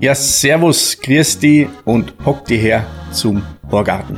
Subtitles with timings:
[0.00, 4.16] Ja, servus, Christi und hock die her zum Horgarten,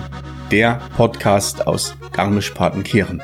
[0.52, 3.23] der Podcast aus Garmisch-Partenkirchen.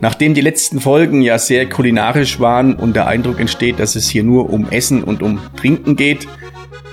[0.00, 4.22] Nachdem die letzten Folgen ja sehr kulinarisch waren und der Eindruck entsteht, dass es hier
[4.22, 6.28] nur um Essen und um Trinken geht,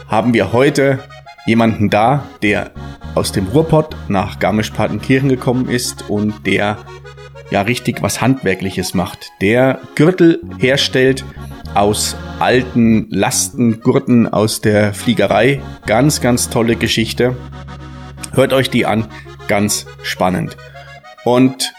[0.07, 0.99] haben wir heute
[1.45, 2.71] jemanden da, der
[3.15, 6.77] aus dem Ruhrpott nach Garmisch-Partenkirchen gekommen ist und der
[7.51, 9.31] ja richtig was Handwerkliches macht.
[9.41, 11.23] Der Gürtel herstellt
[11.75, 15.61] aus alten Lastengurten aus der Fliegerei.
[15.85, 17.35] Ganz, ganz tolle Geschichte.
[18.33, 19.07] Hört euch die an.
[19.47, 20.57] Ganz spannend.
[21.25, 21.73] Und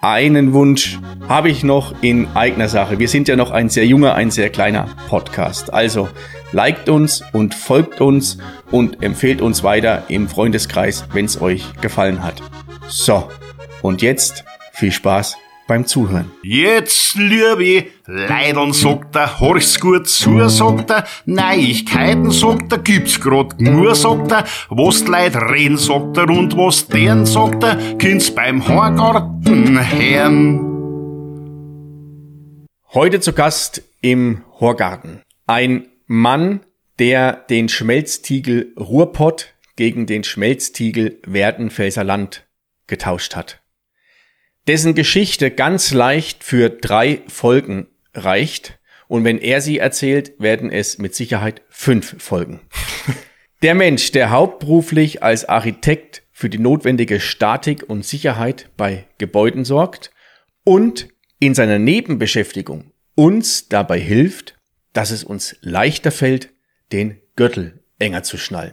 [0.00, 0.98] einen Wunsch
[1.28, 2.98] habe ich noch in eigener Sache.
[2.98, 5.72] Wir sind ja noch ein sehr junger, ein sehr kleiner Podcast.
[5.72, 6.08] Also
[6.54, 8.38] liked uns und folgt uns
[8.70, 12.40] und empfehlt uns weiter im Freundeskreis, wenn es euch gefallen hat.
[12.88, 13.28] So,
[13.82, 16.30] und jetzt viel Spaß beim Zuhören.
[16.42, 23.60] Jetzt, liebe Leidern, sagt er, horch's gut zu, sagt er, Neuigkeiten, sagt er, gibt's grad
[23.60, 28.32] nur, sagt er, was die Leute reden, sagt er, und was deren, sagt er, kind's
[28.32, 30.70] beim Horgarten hören.
[32.92, 35.22] Heute zu Gast im Horgarten.
[35.46, 36.60] Ein Mann,
[36.98, 42.46] der den Schmelztiegel Ruhrpott gegen den Schmelztiegel Werdenfelser Land
[42.86, 43.64] getauscht hat
[44.66, 48.78] dessen Geschichte ganz leicht für drei Folgen reicht.
[49.06, 52.60] Und wenn er sie erzählt, werden es mit Sicherheit fünf Folgen.
[53.62, 60.10] der Mensch, der hauptberuflich als Architekt für die notwendige Statik und Sicherheit bei Gebäuden sorgt
[60.64, 64.58] und in seiner Nebenbeschäftigung uns dabei hilft,
[64.94, 66.50] dass es uns leichter fällt,
[66.92, 68.72] den Gürtel enger zu schnallen.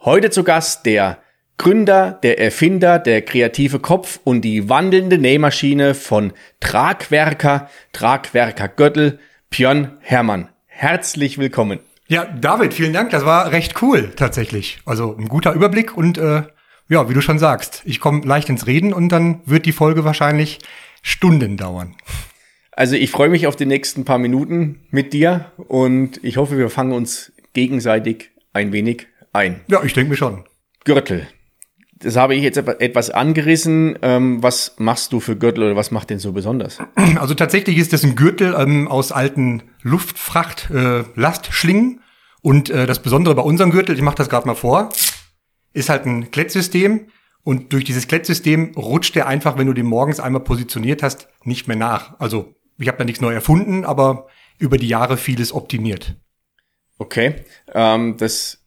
[0.00, 1.18] Heute zu Gast der
[1.58, 9.18] Gründer, der Erfinder, der kreative Kopf und die wandelnde Nähmaschine von Tragwerker, Tragwerker Göttel,
[9.50, 10.48] Björn Hermann.
[10.66, 11.80] Herzlich willkommen.
[12.08, 13.10] Ja, David, vielen Dank.
[13.10, 14.80] Das war recht cool tatsächlich.
[14.86, 16.44] Also ein guter Überblick und äh,
[16.88, 20.04] ja, wie du schon sagst, ich komme leicht ins Reden und dann wird die Folge
[20.04, 20.60] wahrscheinlich
[21.02, 21.94] Stunden dauern.
[22.72, 26.70] Also ich freue mich auf die nächsten paar Minuten mit dir und ich hoffe, wir
[26.70, 29.60] fangen uns gegenseitig ein wenig ein.
[29.68, 30.44] Ja, ich denke mir schon.
[30.84, 31.26] Gürtel
[32.00, 33.98] das habe ich jetzt etwas angerissen.
[34.02, 36.78] Ähm, was machst du für Gürtel oder was macht den so besonders?
[37.16, 41.98] Also tatsächlich ist das ein Gürtel ähm, aus alten Luftfracht-Lastschlingen.
[41.98, 42.00] Äh,
[42.42, 44.88] und äh, das Besondere bei unserem Gürtel, ich mache das gerade mal vor,
[45.74, 47.08] ist halt ein Klettsystem.
[47.42, 51.68] Und durch dieses Klettsystem rutscht der einfach, wenn du den morgens einmal positioniert hast, nicht
[51.68, 52.18] mehr nach.
[52.18, 56.16] Also ich habe da nichts neu erfunden, aber über die Jahre vieles optimiert.
[56.98, 57.36] Okay,
[57.72, 58.60] ähm, das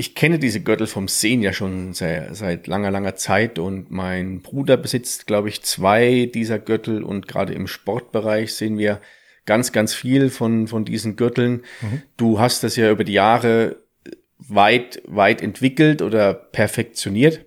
[0.00, 4.40] ich kenne diese Gürtel vom Sehen ja schon seit, seit langer, langer Zeit und mein
[4.40, 9.02] Bruder besitzt, glaube ich, zwei dieser Gürtel und gerade im Sportbereich sehen wir
[9.44, 11.64] ganz, ganz viel von, von diesen Gürteln.
[11.82, 12.02] Mhm.
[12.16, 13.76] Du hast das ja über die Jahre
[14.38, 17.44] weit, weit entwickelt oder perfektioniert.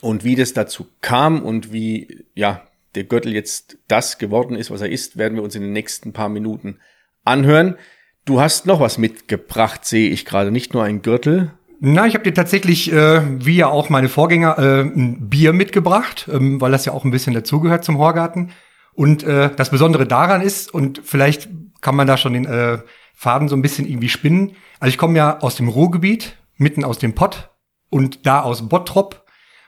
[0.00, 4.80] Und wie das dazu kam und wie, ja, der Gürtel jetzt das geworden ist, was
[4.80, 6.78] er ist, werden wir uns in den nächsten paar Minuten
[7.24, 7.76] anhören.
[8.24, 10.50] Du hast noch was mitgebracht, sehe ich gerade.
[10.50, 11.52] Nicht nur ein Gürtel,
[11.86, 16.30] na, ich habe dir tatsächlich, äh, wie ja auch meine Vorgänger, äh, ein Bier mitgebracht,
[16.32, 18.52] ähm, weil das ja auch ein bisschen dazugehört zum Horgarten.
[18.94, 21.50] Und äh, das Besondere daran ist, und vielleicht
[21.82, 22.78] kann man da schon den äh,
[23.14, 24.52] Faden so ein bisschen irgendwie spinnen.
[24.80, 27.50] Also ich komme ja aus dem Ruhrgebiet, mitten aus dem Pott
[27.90, 29.23] und da aus Bottrop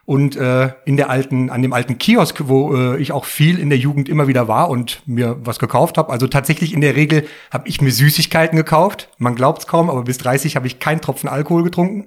[0.07, 3.71] und äh, in der alten, an dem alten Kiosk, wo äh, ich auch viel in
[3.71, 6.13] der Jugend immer wieder war und mir was gekauft habe.
[6.13, 9.11] Also tatsächlich in der Regel habe ich mir Süßigkeiten gekauft.
[9.19, 12.07] Man glaubt's kaum, aber bis 30 habe ich keinen Tropfen Alkohol getrunken.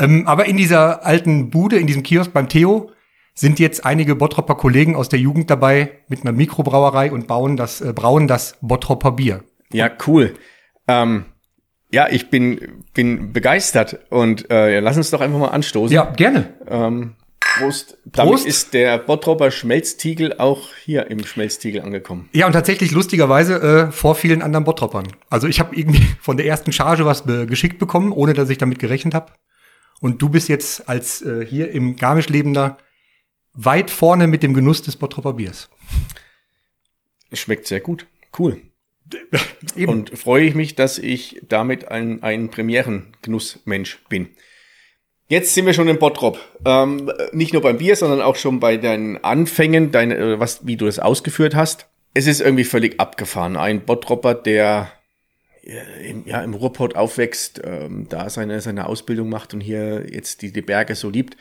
[0.00, 2.90] Ähm, aber in dieser alten Bude, in diesem Kiosk beim Theo,
[3.34, 7.80] sind jetzt einige Bottropper Kollegen aus der Jugend dabei mit einer Mikrobrauerei und bauen das,
[7.80, 9.44] äh, brauen das Bottropper Bier.
[9.72, 10.34] Ja, cool.
[10.88, 11.26] Ähm,
[11.92, 15.94] ja, ich bin, bin begeistert und äh, ja, lass uns doch einfach mal anstoßen.
[15.94, 16.52] Ja, gerne.
[16.66, 17.14] Ähm,
[17.58, 17.98] Prost.
[18.04, 18.46] Damit Prost.
[18.46, 22.28] ist der Bottropper Schmelztiegel auch hier im Schmelztiegel angekommen.
[22.32, 25.08] Ja, und tatsächlich lustigerweise äh, vor vielen anderen Bottroppern.
[25.28, 28.58] Also ich habe irgendwie von der ersten Charge was äh, geschickt bekommen, ohne dass ich
[28.58, 29.32] damit gerechnet habe.
[30.00, 32.78] Und du bist jetzt als äh, hier im Garmisch lebender
[33.52, 35.68] weit vorne mit dem Genuss des Bottropper Biers.
[37.32, 38.06] Schmeckt sehr gut.
[38.38, 38.62] Cool.
[39.76, 39.92] Eben.
[39.92, 44.28] Und freue ich mich, dass ich damit ein, ein Premieren-Genussmensch bin.
[45.28, 46.38] Jetzt sind wir schon in Bottrop.
[46.64, 50.76] Ähm, nicht nur beim Bier, sondern auch schon bei deinen Anfängen, deine, äh, was, wie
[50.76, 51.86] du das ausgeführt hast.
[52.14, 53.58] Es ist irgendwie völlig abgefahren.
[53.58, 54.90] Ein Bottropper, der
[55.62, 60.40] äh, im, ja, im Ruhrpott aufwächst, ähm, da seine, seine Ausbildung macht und hier jetzt
[60.40, 61.36] die, die Berge so liebt.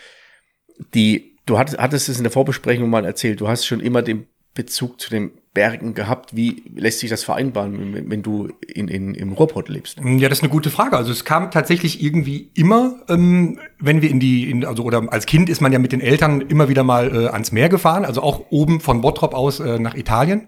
[0.93, 4.27] Die, du hattest, hattest es in der Vorbesprechung mal erzählt, du hast schon immer den
[4.53, 6.35] Bezug zu den Bergen gehabt.
[6.35, 9.97] Wie lässt sich das vereinbaren, wenn, du in, in, im Ruhrpott lebst?
[9.97, 10.95] Ja, das ist eine gute Frage.
[10.95, 15.25] Also es kam tatsächlich irgendwie immer, ähm, wenn wir in die, in, also oder als
[15.25, 18.21] Kind ist man ja mit den Eltern immer wieder mal äh, ans Meer gefahren, also
[18.21, 20.47] auch oben von Bottrop aus äh, nach Italien.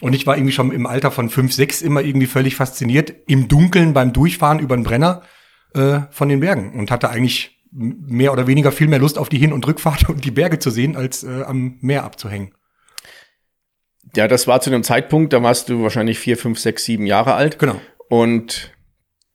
[0.00, 3.46] Und ich war irgendwie schon im Alter von fünf, sechs immer irgendwie völlig fasziniert im
[3.46, 5.20] Dunkeln beim Durchfahren über den Brenner
[5.74, 9.36] äh, von den Bergen und hatte eigentlich mehr oder weniger viel mehr Lust auf die
[9.36, 12.52] Hin- und Rückfahrt und die Berge zu sehen, als äh, am Meer abzuhängen.
[14.16, 17.34] Ja, das war zu einem Zeitpunkt, da warst du wahrscheinlich vier, fünf, sechs, sieben Jahre
[17.34, 17.58] alt.
[17.58, 17.80] Genau.
[18.08, 18.72] Und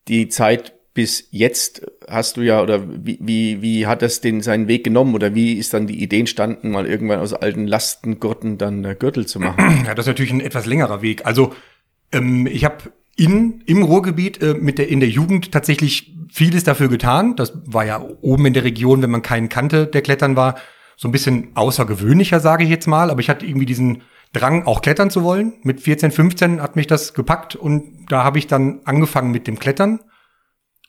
[0.08, 4.70] die Zeit bis jetzt hast du ja, oder wie, wie, wie hat das den seinen
[4.70, 8.84] Weg genommen oder wie ist dann die Idee entstanden, mal irgendwann aus alten Lastengurten dann
[8.86, 9.84] äh, Gürtel zu machen?
[9.86, 11.26] Ja, das ist natürlich ein etwas längerer Weg.
[11.26, 11.54] Also
[12.14, 12.78] ähm, ich habe
[13.18, 17.36] in im Ruhrgebiet äh, mit der in der Jugend tatsächlich vieles dafür getan.
[17.36, 20.56] Das war ja oben in der Region, wenn man keinen kannte, der klettern war,
[20.96, 23.10] so ein bisschen außergewöhnlicher, sage ich jetzt mal.
[23.10, 24.04] Aber ich hatte irgendwie diesen
[24.36, 25.54] Drang, auch klettern zu wollen.
[25.64, 29.60] Mit 14, 15 hat mich das gepackt und da habe ich dann angefangen mit dem
[29.60, 30.00] Klettern.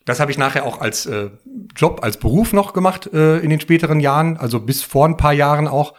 [0.04, 1.31] Das habe ich nachher auch als äh,
[1.75, 5.32] Job, als Beruf noch gemacht äh, in den späteren Jahren, also bis vor ein paar
[5.32, 5.94] Jahren auch.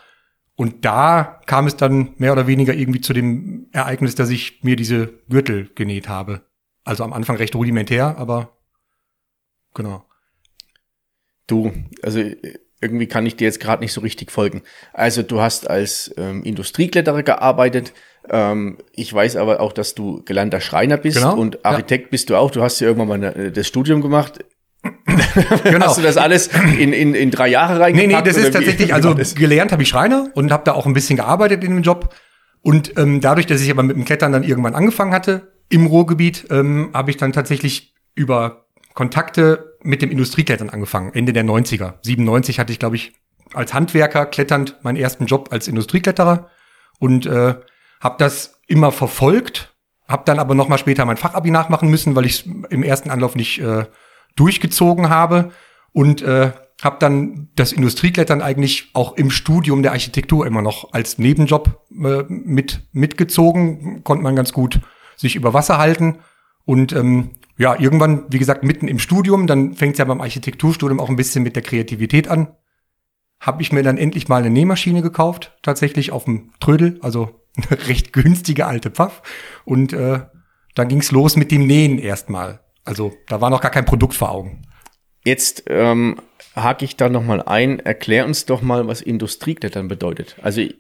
[0.56, 4.76] Und da kam es dann mehr oder weniger irgendwie zu dem Ereignis, dass ich mir
[4.76, 6.42] diese Gürtel genäht habe.
[6.84, 8.58] Also am Anfang recht rudimentär, aber
[9.74, 10.06] genau.
[11.46, 11.72] Du,
[12.02, 12.22] also
[12.82, 14.62] irgendwie kann ich dir jetzt gerade nicht so richtig folgen.
[14.94, 17.94] Also du hast als ähm, Industriekletterer gearbeitet.
[18.30, 22.10] Ähm, ich weiß aber auch, dass du gelernter Schreiner bist Genau, und Architekt ja.
[22.12, 22.52] bist du auch.
[22.52, 24.40] Du hast ja irgendwann mal eine, das Studium gemacht.
[25.64, 25.86] Genau.
[25.88, 28.08] Hast du das alles in, in, in drei Jahre reingepackt?
[28.08, 30.94] Nee, nee, das ist tatsächlich, also gelernt habe ich Schreiner und habe da auch ein
[30.94, 32.14] bisschen gearbeitet in dem Job.
[32.62, 36.48] Und ähm, dadurch, dass ich aber mit dem Klettern dann irgendwann angefangen hatte im Ruhrgebiet,
[36.52, 41.94] ähm, habe ich dann tatsächlich über Kontakte mit dem Industrieklettern angefangen, Ende der 90er.
[42.02, 43.14] 97 hatte ich, glaube ich,
[43.54, 46.50] als Handwerker kletternd meinen ersten Job als Industriekletterer
[47.00, 47.56] und äh,
[48.02, 49.74] habe das immer verfolgt,
[50.08, 53.36] habe dann aber noch mal später mein Fachabi nachmachen müssen, weil ich im ersten Anlauf
[53.36, 53.86] nicht äh,
[54.36, 55.52] durchgezogen habe
[55.94, 56.52] und äh,
[56.84, 62.24] habe dann das Industrieklettern eigentlich auch im Studium der Architektur immer noch als Nebenjob äh,
[62.28, 64.82] mit mitgezogen, konnte man ganz gut
[65.16, 66.20] sich über Wasser halten
[66.66, 71.00] und ähm, ja, irgendwann, wie gesagt, mitten im Studium, dann fängt es ja beim Architekturstudium
[71.00, 72.56] auch ein bisschen mit der Kreativität an.
[73.40, 77.88] Habe ich mir dann endlich mal eine Nähmaschine gekauft, tatsächlich auf dem Trödel, also eine
[77.88, 79.22] recht günstige alte Pfaff.
[79.66, 80.22] Und äh,
[80.76, 82.60] dann ging's los mit dem Nähen erstmal.
[82.86, 84.62] Also da war noch gar kein Produkt vor Augen.
[85.26, 86.18] Jetzt ähm,
[86.56, 87.80] hake ich da noch mal ein.
[87.80, 90.38] Erklär uns doch mal, was Industrieklettern bedeutet.
[90.42, 90.78] Also ich,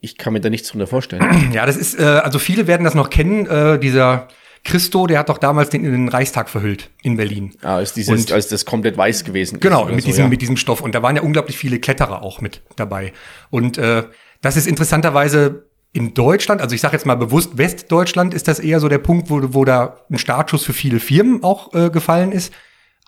[0.00, 1.50] ich kann mir da nichts drunter vorstellen.
[1.52, 4.28] Ja, das ist, äh, also viele werden das noch kennen, äh, dieser
[4.66, 7.52] Christo, der hat doch damals den den Reichstag verhüllt in Berlin.
[7.62, 9.56] Ah, ist dieses, Und- als das komplett weiß gewesen.
[9.56, 10.28] ist Genau, mit so, diesem, ja.
[10.28, 10.80] mit diesem Stoff.
[10.80, 13.12] Und da waren ja unglaublich viele Kletterer auch mit dabei.
[13.50, 14.02] Und äh,
[14.42, 18.80] das ist interessanterweise in Deutschland, also ich sage jetzt mal bewusst, Westdeutschland ist das eher
[18.80, 22.52] so der Punkt, wo, wo da ein Startschuss für viele Firmen auch äh, gefallen ist.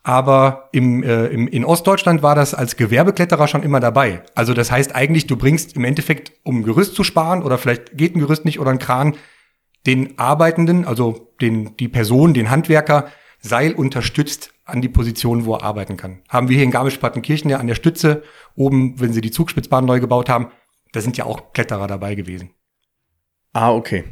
[0.05, 4.23] Aber im, äh, im, in Ostdeutschland war das als Gewerbekletterer schon immer dabei.
[4.35, 7.97] Also das heißt eigentlich, du bringst im Endeffekt, um ein Gerüst zu sparen, oder vielleicht
[7.99, 9.17] geht ein Gerüst nicht oder ein Kran,
[9.87, 13.11] den Arbeitenden, also den, die Person, den Handwerker,
[13.41, 16.23] Seil unterstützt an die Position, wo er arbeiten kann.
[16.29, 18.23] Haben wir hier in Garmisch-Partenkirchen ja an der Stütze
[18.57, 20.49] oben, wenn sie die Zugspitzbahn neu gebaut haben,
[20.93, 22.51] da sind ja auch Kletterer dabei gewesen.
[23.53, 24.05] Ah, okay.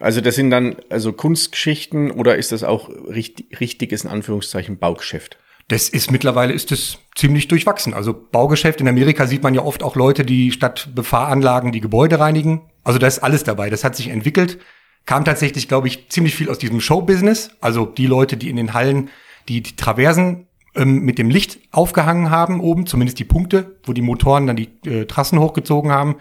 [0.00, 5.38] Also das sind dann also Kunstgeschichten oder ist das auch richtig, richtiges in Anführungszeichen Baugeschäft?
[5.68, 7.94] Das ist mittlerweile ist es ziemlich durchwachsen.
[7.94, 12.18] Also Baugeschäft in Amerika sieht man ja oft auch Leute, die statt Befahranlagen die Gebäude
[12.18, 12.70] reinigen.
[12.82, 13.70] Also da ist alles dabei.
[13.70, 14.58] Das hat sich entwickelt.
[15.06, 17.50] Kam tatsächlich, glaube ich, ziemlich viel aus diesem Showbusiness.
[17.60, 19.10] Also die Leute, die in den Hallen
[19.48, 24.02] die, die Traversen ähm, mit dem Licht aufgehangen haben oben, zumindest die Punkte, wo die
[24.02, 26.16] Motoren dann die äh, Trassen hochgezogen haben.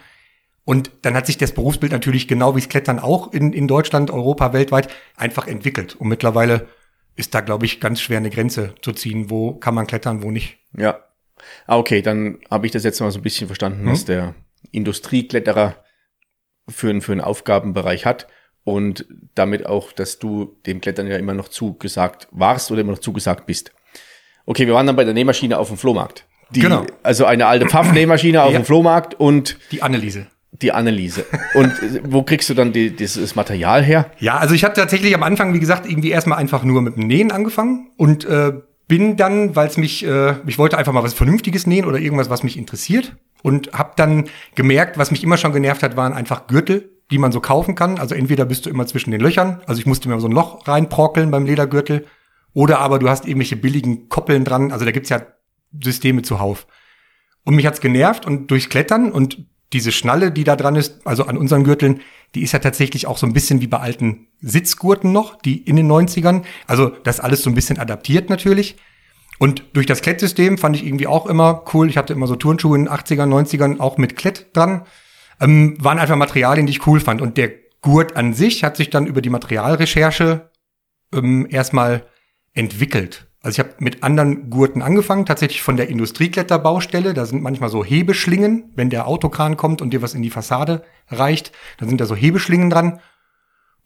[0.66, 4.12] Und dann hat sich das Berufsbild natürlich genau wie das Klettern auch in, in Deutschland,
[4.12, 5.96] Europa, weltweit einfach entwickelt.
[5.96, 6.68] Und mittlerweile
[7.16, 9.30] ist da, glaube ich, ganz schwer eine Grenze zu ziehen.
[9.30, 10.58] Wo kann man klettern, wo nicht?
[10.78, 11.00] Ja.
[11.68, 14.36] Ah, okay, dann habe ich das jetzt mal so ein bisschen verstanden, was der
[14.72, 15.76] Industriekletterer
[16.70, 18.28] für, für einen Aufgabenbereich hat
[18.64, 19.06] und
[19.36, 23.46] damit auch, dass du dem Klettern ja immer noch zugesagt warst oder immer noch zugesagt
[23.46, 23.72] bist.
[24.46, 26.26] Okay, wir waren dann bei der Nähmaschine auf dem Flohmarkt.
[26.52, 26.86] Die, Genau.
[27.02, 28.60] Also eine alte Pfaff-Nähmaschine auf Ja.
[28.60, 30.28] dem Flohmarkt und Die Anneliese.
[30.52, 31.26] die Anneliese.
[31.56, 31.72] Und
[32.04, 34.12] wo kriegst du dann die, dieses Material her?
[34.20, 37.08] Ja, also ich habe tatsächlich am Anfang, wie gesagt, irgendwie erstmal einfach nur mit dem
[37.08, 38.54] Nähen angefangen und äh,
[38.88, 42.30] bin dann, weil es mich, äh, ich wollte einfach mal was Vernünftiges nähen oder irgendwas,
[42.30, 44.26] was mich interessiert und habe dann
[44.56, 48.00] gemerkt, was mich immer schon genervt hat, waren einfach Gürtel die man so kaufen kann.
[48.00, 50.68] Also entweder bist du immer zwischen den Löchern, also ich musste mir so ein Loch
[50.68, 52.08] reinprockeln beim Ledergürtel,
[52.54, 54.72] oder aber du hast irgendwelche billigen Koppeln dran.
[54.72, 55.22] Also da gibt's ja
[55.84, 56.68] Systeme zuhauf.
[57.44, 61.26] Und mich hat's genervt und durchs Klettern und diese Schnalle, die da dran ist, also
[61.26, 62.02] an unseren Gürteln,
[62.36, 65.76] die ist ja tatsächlich auch so ein bisschen wie bei alten Sitzgurten noch, die in
[65.76, 66.44] den 90ern.
[66.68, 68.76] Also das alles so ein bisschen adaptiert natürlich.
[69.40, 71.90] Und durch das Klettsystem fand ich irgendwie auch immer cool.
[71.90, 74.84] Ich hatte immer so Turnschuhe in den 80ern, 90ern auch mit Klett dran.
[75.42, 77.22] Ähm, waren einfach Materialien, die ich cool fand.
[77.22, 80.50] Und der Gurt an sich hat sich dann über die Materialrecherche
[81.14, 82.06] ähm, erstmal
[82.54, 83.28] entwickelt.
[83.42, 87.14] Also ich habe mit anderen Gurten angefangen, tatsächlich von der Industriekletterbaustelle.
[87.14, 90.84] Da sind manchmal so Hebeschlingen, wenn der Autokran kommt und dir was in die Fassade
[91.10, 93.00] reicht, dann sind da so Hebeschlingen dran.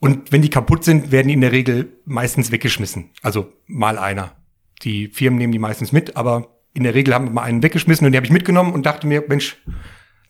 [0.00, 3.10] Und wenn die kaputt sind, werden die in der Regel meistens weggeschmissen.
[3.22, 4.36] Also mal einer.
[4.82, 8.06] Die Firmen nehmen die meistens mit, aber in der Regel haben wir mal einen weggeschmissen
[8.06, 9.56] und den habe ich mitgenommen und dachte mir, Mensch,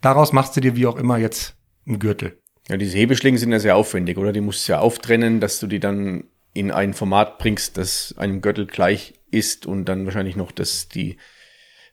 [0.00, 1.56] daraus machst du dir wie auch immer jetzt
[1.86, 2.40] einen Gürtel.
[2.68, 4.32] Ja, diese Hebeschlingen sind ja sehr aufwendig, oder?
[4.32, 8.40] Die musst du ja auftrennen, dass du die dann in ein Format bringst, das einem
[8.40, 11.18] Gürtel gleich ist und dann wahrscheinlich noch das, die,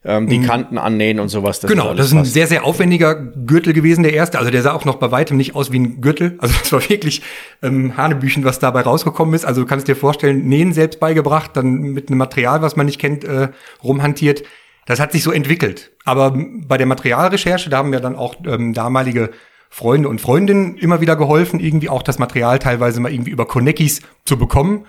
[0.05, 0.45] ähm, die mhm.
[0.45, 1.59] Kanten annähen und sowas.
[1.59, 2.33] Das genau, das ist ein passt.
[2.33, 4.37] sehr, sehr aufwendiger Gürtel gewesen, der erste.
[4.37, 6.35] Also der sah auch noch bei weitem nicht aus wie ein Gürtel.
[6.37, 7.21] Also das war wirklich
[7.63, 9.45] ähm, Hanebüchen, was dabei rausgekommen ist.
[9.45, 12.99] Also du kannst dir vorstellen, Nähen selbst beigebracht, dann mit einem Material, was man nicht
[12.99, 13.49] kennt, äh,
[13.83, 14.43] rumhantiert.
[14.85, 15.91] Das hat sich so entwickelt.
[16.03, 19.31] Aber bei der Materialrecherche, da haben wir dann auch ähm, damalige
[19.71, 24.01] Freunde und Freundinnen immer wieder geholfen, irgendwie auch das Material teilweise mal irgendwie über Konekis
[24.23, 24.85] zu bekommen.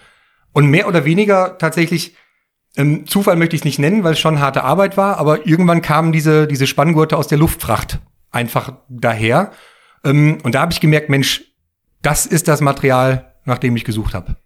[0.53, 2.15] Und mehr oder weniger tatsächlich,
[2.77, 5.83] ähm, Zufall möchte ich es nicht nennen, weil es schon harte Arbeit war, aber irgendwann
[5.83, 9.53] kamen diese, diese Spanngurte aus der Luftfracht einfach daher.
[10.05, 11.45] Ähm, und da habe ich gemerkt, Mensch,
[12.03, 14.37] das ist das Material, nach dem ich gesucht habe.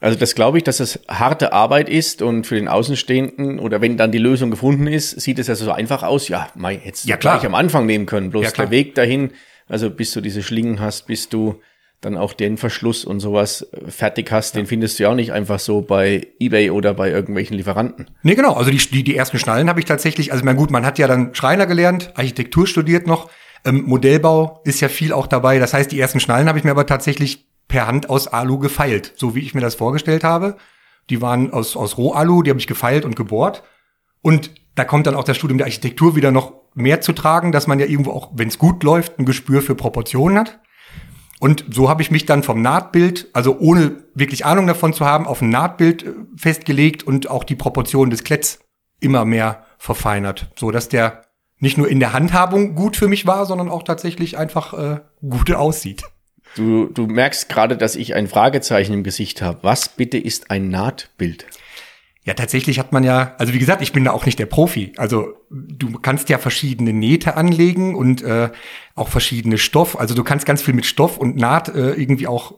[0.00, 3.96] Also das glaube ich, dass es harte Arbeit ist und für den Außenstehenden oder wenn
[3.96, 6.28] dann die Lösung gefunden ist, sieht es ja so einfach aus.
[6.28, 7.38] Ja, mal jetzt ja, klar.
[7.38, 8.30] gleich am Anfang nehmen können.
[8.30, 9.32] Bloß ja, der Weg dahin,
[9.66, 11.60] also bis du diese Schlingen hast, bis du
[12.00, 14.60] dann auch den Verschluss und sowas fertig hast, ja.
[14.60, 18.10] den findest du ja auch nicht einfach so bei eBay oder bei irgendwelchen Lieferanten.
[18.22, 18.52] Nee, genau.
[18.52, 21.08] Also die, die, die ersten Schnallen habe ich tatsächlich, also mein gut, man hat ja
[21.08, 23.30] dann Schreiner gelernt, Architektur studiert noch,
[23.64, 25.58] ähm, Modellbau ist ja viel auch dabei.
[25.58, 29.14] Das heißt, die ersten Schnallen habe ich mir aber tatsächlich per Hand aus Alu gefeilt,
[29.16, 30.56] so wie ich mir das vorgestellt habe.
[31.10, 33.62] Die waren aus, aus Rohalu, die habe ich gefeilt und gebohrt.
[34.22, 37.66] Und da kommt dann auch das Studium der Architektur wieder noch mehr zu tragen, dass
[37.66, 40.60] man ja irgendwo auch, wenn es gut läuft, ein Gespür für Proportionen hat.
[41.40, 45.26] Und so habe ich mich dann vom Nahtbild, also ohne wirklich Ahnung davon zu haben,
[45.26, 48.58] auf ein Nahtbild äh, festgelegt und auch die Proportionen des Kletts
[49.00, 51.22] immer mehr verfeinert, so dass der
[51.60, 55.50] nicht nur in der Handhabung gut für mich war, sondern auch tatsächlich einfach äh, gut
[55.52, 56.02] aussieht.
[56.56, 59.58] Du, du merkst gerade, dass ich ein Fragezeichen im Gesicht habe.
[59.62, 61.46] Was bitte ist ein Nahtbild?
[62.28, 64.92] Ja, tatsächlich hat man ja, also wie gesagt, ich bin da auch nicht der Profi.
[64.98, 68.50] Also du kannst ja verschiedene Nähte anlegen und äh,
[68.94, 69.98] auch verschiedene Stoff.
[69.98, 72.52] Also du kannst ganz viel mit Stoff und Naht äh, irgendwie auch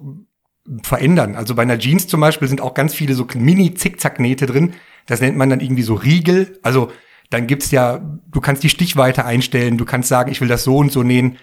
[0.83, 1.37] verändern.
[1.37, 4.75] Also bei einer Jeans zum Beispiel sind auch ganz viele so Mini-Zickzack-Nähte drin.
[5.07, 6.59] Das nennt man dann irgendwie so Riegel.
[6.65, 6.91] Also
[7.31, 10.79] dann gibt's ja, du kannst die Stichweite einstellen, du kannst sagen, ich will das so
[10.79, 11.39] und so nähen.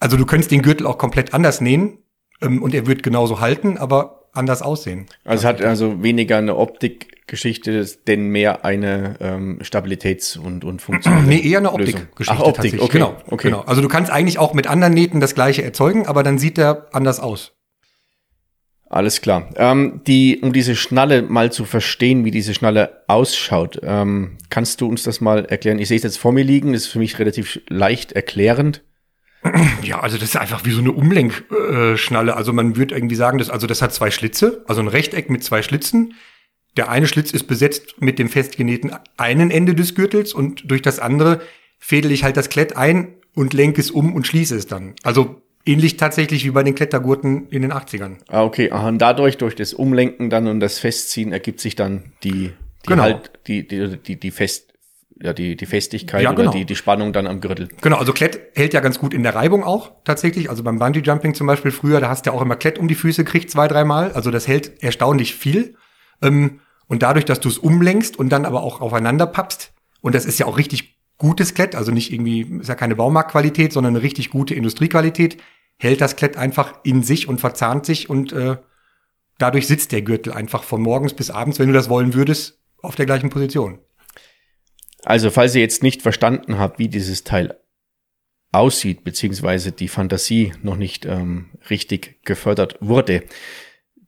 [0.00, 1.96] Also du könntest den Gürtel auch komplett anders nähen
[2.42, 5.06] ähm, und er wird genauso halten, aber anders aussehen.
[5.24, 11.26] Also es hat also weniger eine Optikgeschichte, denn mehr eine ähm, Stabilitäts- und, und Funktion.
[11.26, 12.32] nee, eher eine Optikgeschichte.
[12.32, 12.98] Ach, Optik, okay.
[12.98, 13.48] Genau, okay.
[13.48, 13.60] genau.
[13.62, 16.86] Also du kannst eigentlich auch mit anderen Nähten das gleiche erzeugen, aber dann sieht der
[16.92, 17.52] anders aus.
[18.90, 19.48] Alles klar.
[19.54, 24.88] Ähm, die, um diese Schnalle mal zu verstehen, wie diese Schnalle ausschaut, ähm, kannst du
[24.88, 25.78] uns das mal erklären?
[25.78, 28.82] Ich sehe es jetzt vor mir liegen, das ist für mich relativ leicht erklärend.
[29.82, 32.36] Ja, also das ist einfach wie so eine Umlenkschnalle.
[32.36, 35.42] Also man würde irgendwie sagen, dass, also das hat zwei Schlitze, also ein Rechteck mit
[35.42, 36.14] zwei Schlitzen.
[36.76, 40.98] Der eine Schlitz ist besetzt mit dem festgenähten einen Ende des Gürtels und durch das
[40.98, 41.40] andere
[41.78, 44.94] fädel ich halt das Klett ein und lenke es um und schließe es dann.
[45.02, 48.18] Also ähnlich tatsächlich wie bei den Klettergurten in den 80ern.
[48.28, 48.70] Ah, okay.
[48.70, 52.52] Aha, und dadurch, durch das Umlenken dann und das Festziehen ergibt sich dann die,
[52.84, 53.02] die genau.
[53.02, 54.69] halt, die, die, die, die Fest,
[55.22, 56.50] ja, die, die Festigkeit ja, genau.
[56.50, 57.68] oder die, die Spannung dann am Gürtel.
[57.82, 60.48] Genau, also Klett hält ja ganz gut in der Reibung auch tatsächlich.
[60.48, 62.88] Also beim Bungee Jumping zum Beispiel früher, da hast du ja auch immer Klett um
[62.88, 64.12] die Füße gekriegt, zwei, dreimal.
[64.12, 65.76] Also das hält erstaunlich viel.
[66.22, 70.24] Ähm, und dadurch, dass du es umlenkst und dann aber auch aufeinander pappst, und das
[70.24, 74.02] ist ja auch richtig gutes Klett, also nicht irgendwie, ist ja keine Baumarktqualität, sondern eine
[74.02, 75.36] richtig gute Industriequalität,
[75.76, 78.56] hält das Klett einfach in sich und verzahnt sich und äh,
[79.38, 82.96] dadurch sitzt der Gürtel einfach von morgens bis abends, wenn du das wollen würdest, auf
[82.96, 83.80] der gleichen Position.
[85.04, 87.58] Also, falls ihr jetzt nicht verstanden habt, wie dieses Teil
[88.52, 93.22] aussieht, beziehungsweise die Fantasie noch nicht ähm, richtig gefördert wurde,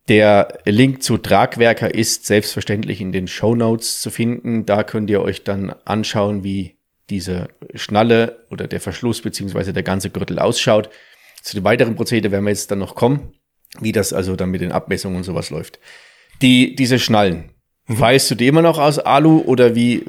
[0.09, 4.67] der Link zu Tragwerker ist selbstverständlich in den Show Notes zu finden.
[4.67, 6.77] Da könnt ihr euch dann anschauen, wie
[7.09, 10.91] diese Schnalle oder der Verschluss beziehungsweise der ganze Gürtel ausschaut.
[11.41, 13.33] Zu den weiteren Prozedere werden wir jetzt dann noch kommen,
[13.81, 15.79] wie das also dann mit den Abmessungen und sowas läuft.
[16.41, 17.51] Die, diese Schnallen,
[17.87, 18.01] mhm.
[18.01, 20.05] weißt du die immer noch aus Alu oder wie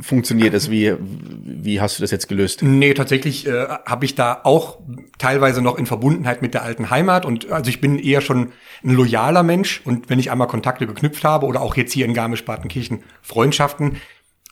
[0.00, 0.70] funktioniert das?
[0.70, 2.62] Wie, wie hast du das jetzt gelöst?
[2.62, 4.78] Nee, tatsächlich äh, habe ich da auch
[5.18, 8.52] teilweise noch in Verbundenheit mit der alten Heimat und also ich bin eher schon
[8.84, 12.14] ein loyaler Mensch und wenn ich einmal Kontakte geknüpft habe oder auch jetzt hier in
[12.14, 13.96] Garmisch-Partenkirchen Freundschaften,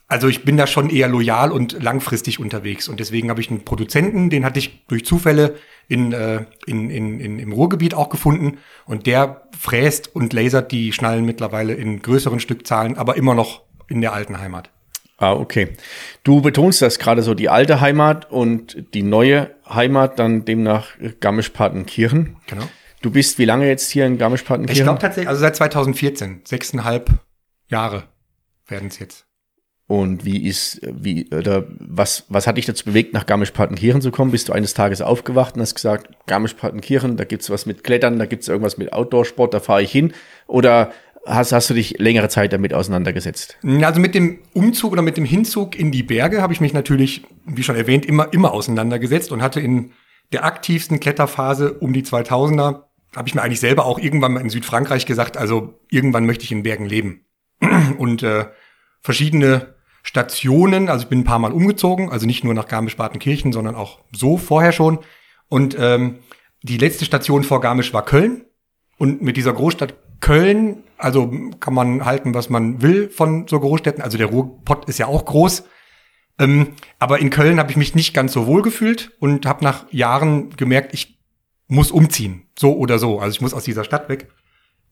[0.08, 3.64] also ich bin da schon eher loyal und langfristig unterwegs und deswegen habe ich einen
[3.64, 5.56] Produzenten, den hatte ich durch Zufälle
[5.88, 10.92] in, äh, in, in, in, im Ruhrgebiet auch gefunden und der fräst und lasert die
[10.92, 14.70] Schnallen mittlerweile in größeren Stückzahlen, aber immer noch in der alten Heimat.
[15.18, 15.73] Ah, okay.
[16.25, 20.88] Du betonst das gerade so, die alte Heimat und die neue Heimat, dann demnach
[21.20, 22.37] Garmisch-Partenkirchen.
[22.46, 22.68] Genau.
[23.00, 24.82] Du bist wie lange jetzt hier in Garmisch-Partenkirchen?
[24.82, 27.11] Ich glaube tatsächlich, also seit 2014, sechseinhalb
[27.68, 28.04] Jahre
[28.66, 29.26] werden es jetzt.
[29.88, 34.32] Und wie ist, wie, oder was, was hat dich dazu bewegt, nach Garmisch-Partenkirchen zu kommen?
[34.32, 38.26] Bist du eines Tages aufgewacht und hast gesagt, Garmisch-Partenkirchen, da gibt's was mit Klettern, da
[38.26, 40.12] gibt's irgendwas mit Outdoor-Sport, da fahre ich hin?
[40.49, 40.90] Oder
[41.26, 43.59] hast, hast du dich längere Zeit damit auseinandergesetzt?
[43.83, 47.23] Also mit dem Umzug oder mit dem Hinzug in die Berge habe ich mich natürlich,
[47.45, 49.92] wie schon erwähnt, immer, immer auseinandergesetzt und hatte in
[50.33, 54.50] der aktivsten Kletterphase um die 2000er, habe ich mir eigentlich selber auch irgendwann mal in
[54.50, 57.25] Südfrankreich gesagt, also irgendwann möchte ich in Bergen leben.
[57.99, 58.47] Und äh,
[59.00, 63.75] verschiedene Stationen, also ich bin ein paar Mal umgezogen, also nicht nur nach Garmisch-Partenkirchen, sondern
[63.75, 64.99] auch so vorher schon.
[65.49, 66.18] Und ähm,
[66.62, 68.45] die letzte Station vor Garmisch war Köln.
[68.99, 74.02] Und mit dieser Großstadt Köln, also kann man halten, was man will von so Großstädten.
[74.02, 75.64] Also der Ruhrpott ist ja auch groß.
[76.38, 79.90] Ähm, aber in Köln habe ich mich nicht ganz so wohl gefühlt und habe nach
[79.92, 81.18] Jahren gemerkt, ich
[81.68, 83.18] muss umziehen, so oder so.
[83.18, 84.28] Also ich muss aus dieser Stadt weg.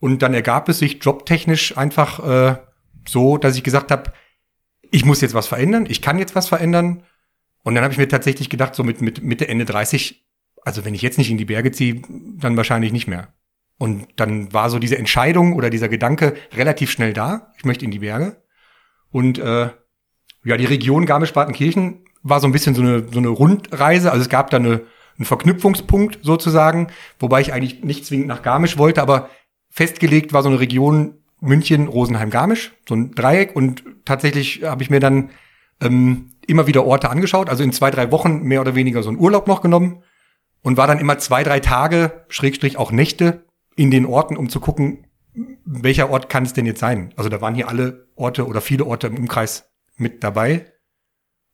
[0.00, 2.56] Und dann ergab es sich jobtechnisch einfach äh,
[3.06, 4.12] so, dass ich gesagt habe,
[4.90, 7.02] ich muss jetzt was verändern, ich kann jetzt was verändern.
[7.62, 10.26] Und dann habe ich mir tatsächlich gedacht, so mit, mit Mitte, Ende 30,
[10.62, 12.02] also wenn ich jetzt nicht in die Berge ziehe,
[12.38, 13.32] dann wahrscheinlich nicht mehr.
[13.78, 17.52] Und dann war so diese Entscheidung oder dieser Gedanke relativ schnell da.
[17.58, 18.42] Ich möchte in die Berge.
[19.10, 19.70] Und äh,
[20.44, 24.10] ja, die Region Garmisch-Partenkirchen war so ein bisschen so eine, so eine Rundreise.
[24.10, 24.82] Also es gab da eine,
[25.18, 29.28] einen Verknüpfungspunkt sozusagen, wobei ich eigentlich nicht zwingend nach Garmisch wollte, aber
[29.70, 33.54] festgelegt war so eine Region München, Rosenheim, Garmisch, so ein Dreieck.
[33.54, 35.30] Und tatsächlich habe ich mir dann
[35.80, 39.18] ähm, immer wieder Orte angeschaut, also in zwei, drei Wochen mehr oder weniger so einen
[39.18, 40.02] Urlaub noch genommen
[40.62, 43.43] und war dann immer zwei, drei Tage, Schrägstrich auch Nächte
[43.76, 45.06] in den Orten, um zu gucken,
[45.64, 47.12] welcher Ort kann es denn jetzt sein?
[47.16, 50.66] Also da waren hier alle Orte oder viele Orte im Umkreis mit dabei.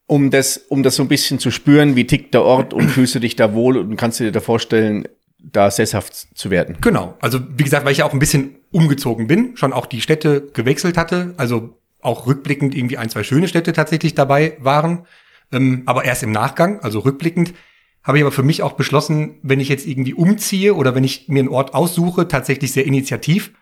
[0.06, 3.14] Um das, um das so ein bisschen zu spüren, wie tickt der Ort und fühlst
[3.14, 5.06] du dich da wohl und kannst du dir da vorstellen,
[5.38, 6.76] da sesshaft zu werden.
[6.80, 7.16] Genau.
[7.20, 10.48] Also wie gesagt, weil ich ja auch ein bisschen umgezogen bin, schon auch die Städte
[10.52, 15.06] gewechselt hatte, also auch rückblickend irgendwie ein, zwei schöne Städte tatsächlich dabei waren,
[15.52, 17.54] ähm, aber erst im Nachgang, also rückblickend
[18.02, 21.28] habe ich aber für mich auch beschlossen, wenn ich jetzt irgendwie umziehe oder wenn ich
[21.28, 23.52] mir einen Ort aussuche, tatsächlich sehr initiativ,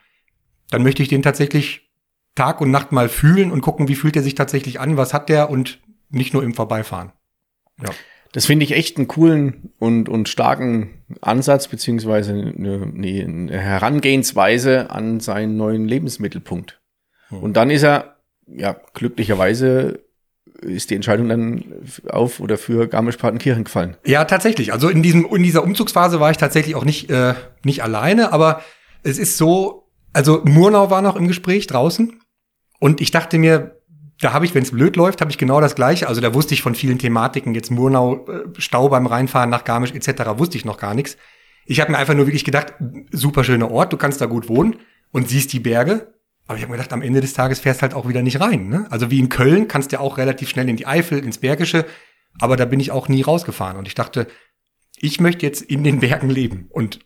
[0.71, 1.91] dann möchte ich den tatsächlich
[2.35, 5.29] Tag und Nacht mal fühlen und gucken, wie fühlt er sich tatsächlich an, was hat
[5.29, 7.13] der und nicht nur im Vorbeifahren.
[7.83, 7.91] Ja.
[8.33, 15.19] Das finde ich echt einen coolen und, und starken Ansatz, beziehungsweise eine, eine Herangehensweise an
[15.21, 16.81] seinen neuen Lebensmittelpunkt.
[17.29, 17.43] Hm.
[17.43, 20.05] Und dann ist er, ja, glücklicherweise
[20.61, 21.65] ist die Entscheidung dann
[22.09, 23.97] auf oder für Garmisch-Partenkirchen gefallen?
[24.05, 24.73] Ja, tatsächlich.
[24.73, 28.63] Also in diesem in dieser Umzugsphase war ich tatsächlich auch nicht äh, nicht alleine, aber
[29.03, 32.21] es ist so, also Murnau war noch im Gespräch draußen
[32.81, 33.79] und ich dachte mir,
[34.21, 36.09] da habe ich, wenn es blöd läuft, habe ich genau das Gleiche.
[36.09, 39.93] Also da wusste ich von vielen Thematiken, jetzt Murnau, äh, Stau beim Reinfahren nach Garmisch
[39.93, 41.17] etc., wusste ich noch gar nichts.
[41.67, 42.75] Ich habe mir einfach nur wirklich gedacht,
[43.13, 44.77] super schöner Ort, du kannst da gut wohnen
[45.13, 46.15] und siehst die Berge
[46.49, 48.69] aber ich habe gedacht, am Ende des Tages fährst halt auch wieder nicht rein.
[48.69, 48.87] Ne?
[48.91, 51.85] Also wie in Köln kannst du ja auch relativ schnell in die Eifel, ins Bergische,
[52.41, 53.77] aber da bin ich auch nie rausgefahren.
[53.77, 54.27] Und ich dachte,
[54.97, 56.69] ich möchte jetzt in den Bergen leben.
[56.71, 57.01] Und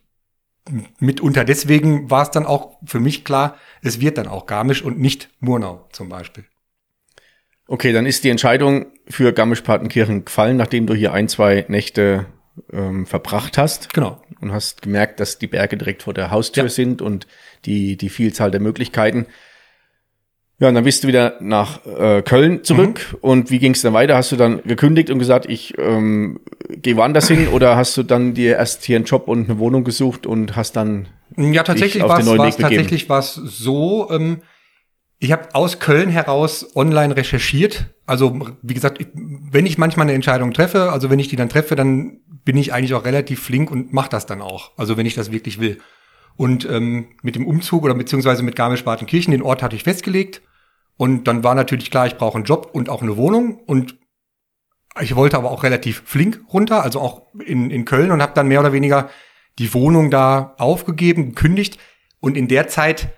[0.99, 4.99] mitunter deswegen war es dann auch für mich klar, es wird dann auch Garmisch und
[4.99, 6.45] nicht Murnau zum Beispiel.
[7.67, 12.27] Okay, dann ist die Entscheidung für Garmisch-Partenkirchen gefallen, nachdem du hier ein, zwei Nächte
[12.71, 13.93] ähm, verbracht hast.
[13.93, 14.21] Genau.
[14.41, 16.69] Und hast gemerkt, dass die Berge direkt vor der Haustür ja.
[16.69, 17.27] sind und
[17.65, 19.27] die, die Vielzahl der Möglichkeiten.
[20.59, 23.07] Ja, und dann bist du wieder nach äh, Köln zurück.
[23.11, 23.17] Mhm.
[23.21, 24.15] Und wie ging es dann weiter?
[24.15, 26.39] Hast du dann gekündigt und gesagt, ich ähm,
[26.69, 27.47] gehe woanders hin?
[27.47, 30.75] Oder hast du dann dir erst hier einen Job und eine Wohnung gesucht und hast
[30.75, 34.09] dann ja tatsächlich war es tatsächlich war es so.
[34.11, 34.41] Ähm,
[35.23, 37.85] ich habe aus Köln heraus online recherchiert.
[38.05, 41.77] Also wie gesagt, wenn ich manchmal eine Entscheidung treffe, also wenn ich die dann treffe,
[41.77, 44.71] dann bin ich eigentlich auch relativ flink und mache das dann auch.
[44.75, 45.79] Also wenn ich das wirklich will.
[46.35, 50.41] Und ähm, mit dem Umzug oder beziehungsweise mit Garmisch-Partenkirchen, den Ort hatte ich festgelegt.
[50.97, 53.61] Und dann war natürlich klar, ich brauche einen Job und auch eine Wohnung.
[53.65, 53.97] Und
[54.99, 58.49] ich wollte aber auch relativ flink runter, also auch in, in Köln und habe dann
[58.49, 59.09] mehr oder weniger
[59.57, 61.79] die Wohnung da aufgegeben, gekündigt
[62.19, 63.13] und in der Zeit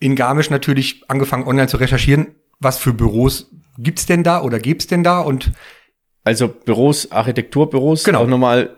[0.00, 4.86] in Garmisch natürlich angefangen online zu recherchieren, was für Büros gibt's denn da oder gibt's
[4.88, 5.52] denn da und
[6.24, 8.20] also Büros, Architekturbüros, Genau.
[8.22, 8.74] auch nochmal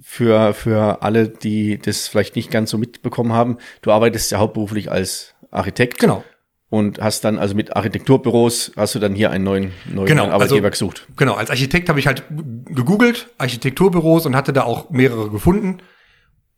[0.00, 3.58] für, für alle, die das vielleicht nicht ganz so mitbekommen haben.
[3.82, 5.98] Du arbeitest ja hauptberuflich als Architekt.
[5.98, 6.24] genau.
[6.68, 10.66] Und hast dann, also mit Architekturbüros, hast du dann hier einen neuen, neuen Genau, Arbeitgeber
[10.68, 11.06] also- gesucht.
[11.16, 15.78] Genau, als Architekt habe ich halt gegoogelt, Architekturbüros und hatte da auch mehrere gefunden.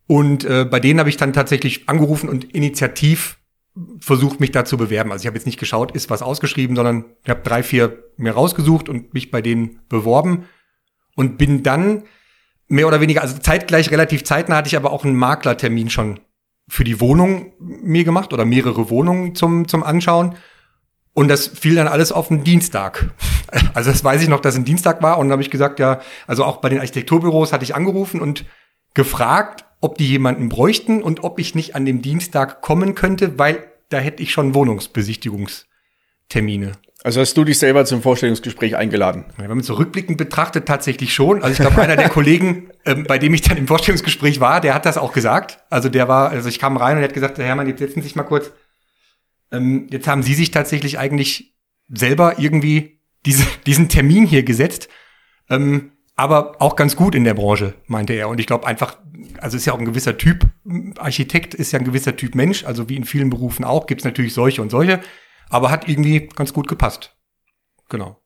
[0.07, 3.37] Und äh, bei denen habe ich dann tatsächlich angerufen und initiativ
[3.99, 5.11] versucht, mich da zu bewerben.
[5.11, 8.33] Also ich habe jetzt nicht geschaut, ist was ausgeschrieben, sondern ich habe drei, vier mir
[8.33, 10.45] rausgesucht und mich bei denen beworben
[11.15, 12.03] und bin dann
[12.67, 16.19] mehr oder weniger, also zeitgleich, relativ zeitnah hatte ich aber auch einen Maklertermin schon
[16.67, 20.35] für die Wohnung mir gemacht oder mehrere Wohnungen zum, zum Anschauen.
[21.13, 23.11] Und das fiel dann alles auf den Dienstag.
[23.73, 25.17] Also das weiß ich noch, dass ein Dienstag war.
[25.17, 28.45] Und dann habe ich gesagt, ja, also auch bei den Architekturbüros hatte ich angerufen und
[28.93, 33.68] gefragt, ob die jemanden bräuchten und ob ich nicht an dem Dienstag kommen könnte, weil
[33.89, 36.71] da hätte ich schon Wohnungsbesichtigungstermine.
[37.01, 39.23] Also hast du dich selber zum Vorstellungsgespräch eingeladen.
[39.37, 41.41] Ja, Wenn man so rückblickend betrachtet, tatsächlich schon.
[41.41, 44.73] Also ich glaube, einer der Kollegen, ähm, bei dem ich dann im Vorstellungsgespräch war, der
[44.73, 45.59] hat das auch gesagt.
[45.69, 48.01] Also der war, also ich kam rein und er hat gesagt, Herr Hermann, jetzt setzen
[48.01, 48.51] Sie sich mal kurz.
[49.51, 51.55] Ähm, jetzt haben Sie sich tatsächlich eigentlich
[51.87, 54.89] selber irgendwie diese, diesen Termin hier gesetzt.
[55.49, 58.27] Ähm, aber auch ganz gut in der Branche, meinte er.
[58.27, 58.97] Und ich glaube einfach,
[59.39, 60.45] also ist ja auch ein gewisser Typ,
[60.97, 64.05] Architekt ist ja ein gewisser Typ Mensch, also wie in vielen Berufen auch, gibt es
[64.05, 65.01] natürlich solche und solche,
[65.49, 67.15] aber hat irgendwie ganz gut gepasst.
[67.89, 68.21] Genau.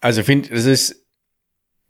[0.00, 1.06] Also finde, es ist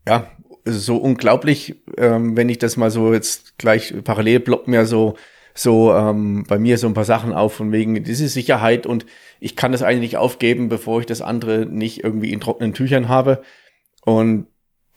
[0.06, 0.30] ja
[0.64, 5.16] so unglaublich, ähm, wenn ich das mal so jetzt gleich parallel ploppt mir so
[5.56, 9.06] so ähm, bei mir so ein paar Sachen auf von wegen diese Sicherheit und
[9.38, 13.08] ich kann das eigentlich nicht aufgeben, bevor ich das andere nicht irgendwie in trockenen Tüchern
[13.08, 13.42] habe
[14.02, 14.48] und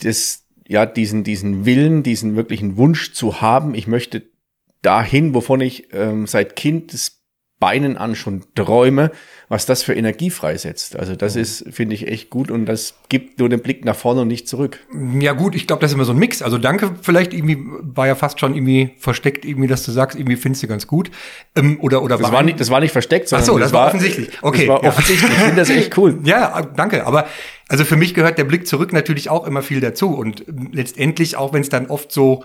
[0.01, 4.23] das ja diesen diesen Willen, diesen wirklichen Wunsch zu haben, ich möchte
[4.81, 7.16] dahin, wovon ich ähm, seit Kind des
[7.59, 9.11] Beinen an schon träume,
[9.49, 10.95] was das für Energie freisetzt.
[10.95, 14.21] Also das ist, finde ich, echt gut und das gibt nur den Blick nach vorne
[14.21, 14.85] und nicht zurück.
[15.19, 16.43] Ja gut, ich glaube, das ist immer so ein Mix.
[16.43, 20.35] Also danke, vielleicht irgendwie war ja fast schon irgendwie versteckt, irgendwie, dass du sagst, irgendwie
[20.35, 21.09] findest du ganz gut.
[21.55, 23.87] Ähm, oder oder Das war nicht, das war nicht versteckt, Ach sondern so, das war
[23.87, 24.29] offensichtlich.
[24.43, 24.89] Okay, das war ja.
[24.89, 25.31] offensichtlich.
[25.31, 26.19] Ich finde das echt cool.
[26.27, 27.07] Ja, danke.
[27.07, 27.27] Aber
[27.69, 30.09] also für mich gehört der Blick zurück natürlich auch immer viel dazu.
[30.09, 32.43] Und letztendlich, auch wenn es dann oft so,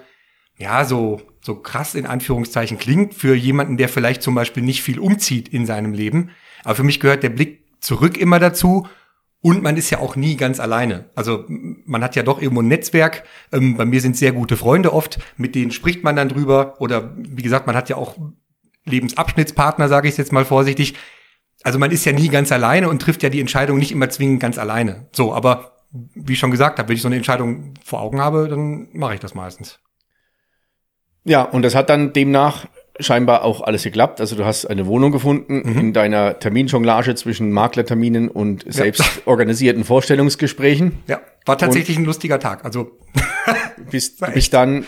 [0.56, 4.98] ja, so, so krass in Anführungszeichen klingt, für jemanden, der vielleicht zum Beispiel nicht viel
[4.98, 6.30] umzieht in seinem Leben.
[6.64, 8.86] Aber für mich gehört der Blick zurück immer dazu.
[9.44, 11.10] Und man ist ja auch nie ganz alleine.
[11.16, 13.24] Also man hat ja doch irgendwo ein Netzwerk.
[13.50, 16.80] Ähm, bei mir sind sehr gute Freunde oft, mit denen spricht man dann drüber.
[16.80, 18.16] Oder wie gesagt, man hat ja auch
[18.84, 20.94] Lebensabschnittspartner, sage ich jetzt mal vorsichtig.
[21.64, 24.38] Also man ist ja nie ganz alleine und trifft ja die Entscheidung nicht immer zwingend
[24.38, 25.08] ganz alleine.
[25.10, 28.46] So, aber wie ich schon gesagt habe, wenn ich so eine Entscheidung vor Augen habe,
[28.48, 29.80] dann mache ich das meistens.
[31.24, 32.66] Ja, und das hat dann demnach
[33.00, 34.20] scheinbar auch alles geklappt.
[34.20, 35.78] Also du hast eine Wohnung gefunden Mhm.
[35.78, 40.98] in deiner Terminjonglage zwischen Maklerterminen und selbst organisierten Vorstellungsgesprächen.
[41.06, 42.64] Ja, war tatsächlich ein lustiger Tag.
[42.64, 42.98] Also
[43.90, 44.84] Bist, bist dann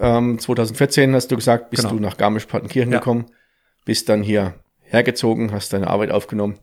[0.00, 1.94] ähm, 2014, hast du gesagt, bist Genau.
[1.96, 2.98] du nach Garmisch-Partenkirchen Ja.
[2.98, 3.26] gekommen,
[3.84, 6.58] bist dann hier hergezogen, hast deine Arbeit aufgenommen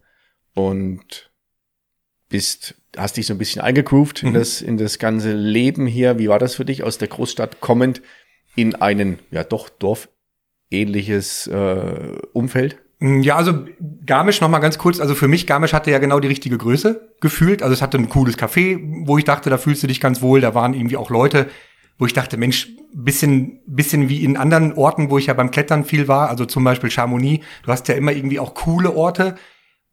[0.55, 1.31] und
[2.29, 4.33] bist, hast dich so ein bisschen eingegroovt in Mhm.
[4.33, 6.19] das, in das ganze Leben hier.
[6.19, 8.01] Wie war das für dich aus der Großstadt kommend
[8.55, 12.77] in einen, ja doch, dorfähnliches äh, Umfeld?
[12.99, 13.65] Mm, Ja, also
[14.05, 14.99] Garmisch noch mal ganz kurz.
[14.99, 17.61] Also für mich, Garmisch hatte ja genau die richtige Größe gefühlt.
[17.63, 20.41] Also es hatte ein cooles Café, wo ich dachte, da fühlst du dich ganz wohl.
[20.41, 21.47] Da waren irgendwie auch Leute,
[21.97, 25.85] wo ich dachte, Mensch, bisschen, bisschen wie in anderen Orten, wo ich ja beim Klettern
[25.85, 26.29] viel war.
[26.29, 27.45] Also zum Beispiel Chamonix.
[27.63, 29.35] Du hast ja immer irgendwie auch coole Orte,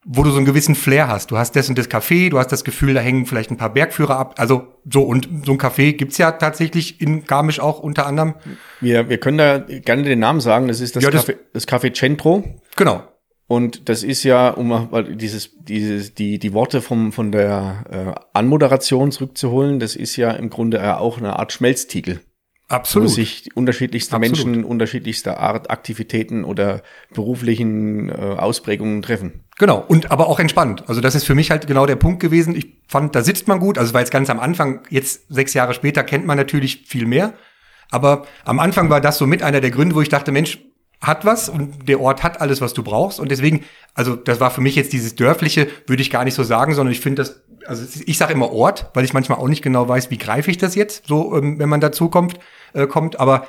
[0.09, 1.33] wo du so einen gewissen Flair hast.
[1.33, 3.73] Du hast das und das Café, du hast das Gefühl, da hängen vielleicht ein paar
[3.73, 4.35] Bergführer ab.
[4.39, 8.35] Also so und so ein Café gibt's ja tatsächlich in Garmisch auch unter anderem.
[8.81, 10.69] Wir, wir können da gerne den Namen sagen.
[10.69, 12.45] Das ist das, Ja, das- Café, das Café Centro.
[12.77, 13.03] Genau.
[13.49, 17.85] Und das ist ja, um mal weil dieses, dieses, die, die Worte vom, von der
[17.91, 22.21] äh, Anmoderation zurückzuholen, das ist ja im Grunde ja auch eine Art Schmelztiegel,
[22.69, 23.11] wo Absolut.
[23.11, 24.47] sich unterschiedlichste Absolut.
[24.47, 26.83] Menschen unterschiedlichster Art Aktivitäten oder
[27.15, 29.45] beruflichen äh, Ausprägungen treffen.
[29.59, 30.85] Genau, und aber auch entspannt.
[30.87, 32.55] Also das ist für mich halt genau der Punkt gewesen.
[32.55, 33.79] Ich fand, da sitzt man gut.
[33.79, 37.33] Also es ganz am Anfang, jetzt sechs Jahre später, kennt man natürlich viel mehr.
[37.91, 40.59] Aber am Anfang war das so mit einer der Gründe, wo ich dachte, Mensch,
[41.01, 43.21] hat was und der Ort hat alles, was du brauchst.
[43.21, 43.65] Und deswegen,
[43.95, 46.93] also das war für mich jetzt dieses Dörfliche, würde ich gar nicht so sagen, sondern
[46.93, 49.89] ich finde das, also es ich sage immer Ort, weil ich manchmal auch nicht genau
[49.89, 52.39] weiß, wie greife ich das jetzt, so ähm, wenn man dazu kommt,
[52.73, 53.21] äh, kommt.
[53.21, 53.47] Aber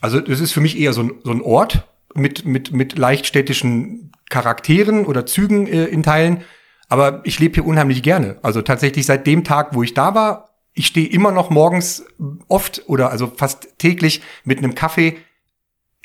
[0.00, 3.26] also das ist für mich eher so ein, so ein Ort mit, mit, mit leicht
[3.26, 6.42] städtischen Charakteren oder Zügen äh, in Teilen.
[6.88, 8.38] Aber ich lebe hier unheimlich gerne.
[8.42, 12.04] Also tatsächlich seit dem Tag, wo ich da war, ich stehe immer noch morgens
[12.46, 15.18] oft oder also fast täglich mit einem Kaffee,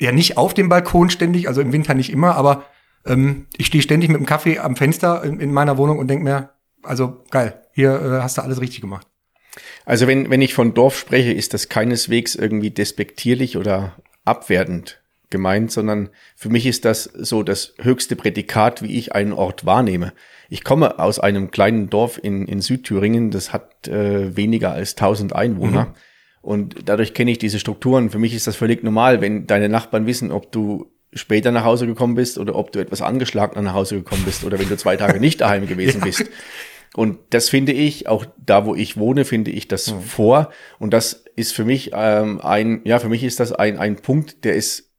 [0.00, 2.64] ja nicht auf dem Balkon ständig, also im Winter nicht immer, aber
[3.06, 6.24] ähm, ich stehe ständig mit dem Kaffee am Fenster in, in meiner Wohnung und denke
[6.24, 6.50] mir,
[6.82, 9.06] also geil, hier äh, hast du alles richtig gemacht.
[9.84, 15.03] Also wenn, wenn ich von Dorf spreche, ist das keineswegs irgendwie despektierlich oder abwertend
[15.34, 20.12] gemeint, sondern für mich ist das so das höchste Prädikat, wie ich einen Ort wahrnehme.
[20.48, 25.34] Ich komme aus einem kleinen Dorf in, in Südthüringen, das hat äh, weniger als 1000
[25.34, 25.86] Einwohner.
[25.86, 25.94] Mhm.
[26.40, 28.10] Und dadurch kenne ich diese Strukturen.
[28.10, 31.86] Für mich ist das völlig normal, wenn deine Nachbarn wissen, ob du später nach Hause
[31.88, 34.96] gekommen bist oder ob du etwas angeschlagen nach Hause gekommen bist oder wenn du zwei
[34.96, 36.04] Tage nicht daheim gewesen ja.
[36.04, 36.30] bist.
[36.94, 40.00] Und das finde ich, auch da, wo ich wohne, finde ich das mhm.
[40.00, 40.50] vor.
[40.78, 44.44] Und das ist für mich ähm, ein, ja, für mich ist das ein, ein Punkt,
[44.44, 44.93] der ist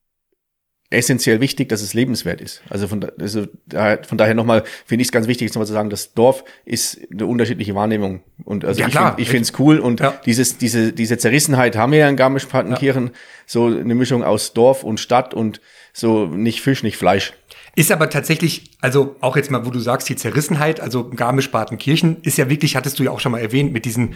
[0.96, 2.62] essentiell wichtig, dass es lebenswert ist.
[2.70, 5.90] Also von, also von daher nochmal finde ich es ganz wichtig, jetzt nochmal zu sagen,
[5.90, 8.24] das Dorf ist eine unterschiedliche Wahrnehmung.
[8.44, 10.20] Und also ja, ich finde es cool und ja.
[10.26, 13.14] dieses, diese, diese Zerrissenheit haben wir ja in Garmisch-Partenkirchen, ja.
[13.46, 15.62] so eine Mischung aus Dorf und Stadt und
[15.94, 17.34] so nicht Fisch, nicht Fleisch.
[17.76, 22.38] Ist aber tatsächlich, also auch jetzt mal, wo du sagst, die Zerrissenheit, also Garmisch-Partenkirchen ist
[22.38, 24.16] ja wirklich, hattest du ja auch schon mal erwähnt, mit diesen,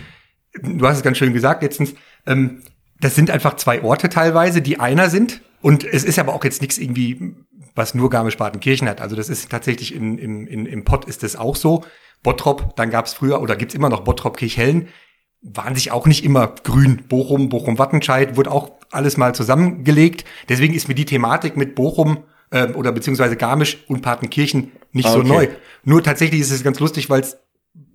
[0.62, 1.94] du hast es ganz schön gesagt letztens,
[2.26, 2.62] ähm,
[3.02, 5.42] das sind einfach zwei Orte teilweise, die einer sind.
[5.62, 7.36] Und es ist aber auch jetzt nichts irgendwie,
[7.76, 9.02] was nur Garmisch-Partenkirchen hat.
[9.02, 11.84] Also das ist tatsächlich in, in, in, im Pott ist das auch so.
[12.24, 14.89] Bottrop, dann gab es früher oder gibt's immer noch Bottrop-Kirchhellen,
[15.41, 17.04] waren sich auch nicht immer grün.
[17.08, 20.26] Bochum, Bochum-Wattenscheid, wurde auch alles mal zusammengelegt.
[20.50, 25.17] Deswegen ist mir die Thematik mit Bochum äh, oder beziehungsweise Garmisch und Partenkirchen nicht okay.
[25.17, 25.48] so neu.
[25.84, 27.38] Nur tatsächlich ist es ganz lustig, weil es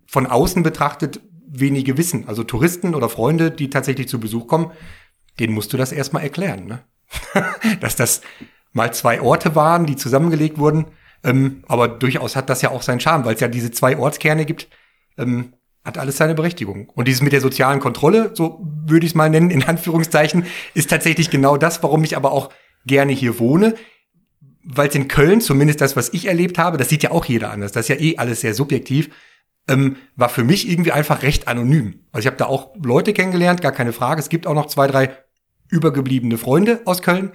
[0.07, 2.29] von außen betrachtet wenige wissen.
[2.29, 4.71] Also Touristen oder Freunde, die tatsächlich zu Besuch kommen,
[5.39, 6.85] denen musst du das erstmal erklären, ne?
[7.81, 8.23] Dass das
[8.73, 10.87] mal zwei Orte waren, die zusammengelegt wurden.
[11.23, 14.45] Ähm, aber durchaus hat das ja auch seinen Charme, weil es ja diese zwei Ortskerne
[14.45, 14.69] gibt.
[15.17, 16.89] Ähm, hat alles seine Berechtigung.
[16.95, 20.91] Und dieses mit der sozialen Kontrolle, so würde ich es mal nennen, in Anführungszeichen, ist
[20.91, 22.51] tatsächlich genau das, warum ich aber auch
[22.87, 23.75] gerne hier wohne
[24.65, 27.51] weil es in Köln, zumindest das, was ich erlebt habe, das sieht ja auch jeder
[27.51, 29.11] anders, das ist ja eh alles sehr subjektiv,
[29.69, 32.01] ähm, war für mich irgendwie einfach recht anonym.
[32.13, 34.21] Also ich habe da auch Leute kennengelernt, gar keine Frage.
[34.21, 35.17] Es gibt auch noch zwei, drei
[35.69, 37.33] übergebliebene Freunde aus Köln.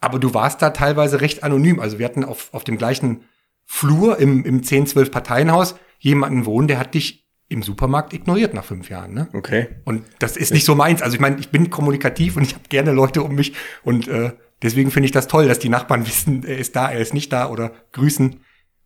[0.00, 1.80] Aber du warst da teilweise recht anonym.
[1.80, 3.24] Also wir hatten auf, auf dem gleichen
[3.64, 8.64] Flur im, im 10, 12 Parteienhaus jemanden wohnen, der hat dich im Supermarkt ignoriert nach
[8.64, 9.14] fünf Jahren.
[9.14, 9.28] Ne?
[9.34, 9.68] Okay.
[9.84, 11.02] Und das ist nicht so meins.
[11.02, 14.32] Also ich meine, ich bin kommunikativ und ich habe gerne Leute um mich und äh,
[14.62, 17.32] Deswegen finde ich das toll, dass die Nachbarn wissen, er ist da, er ist nicht
[17.32, 18.40] da oder grüßen.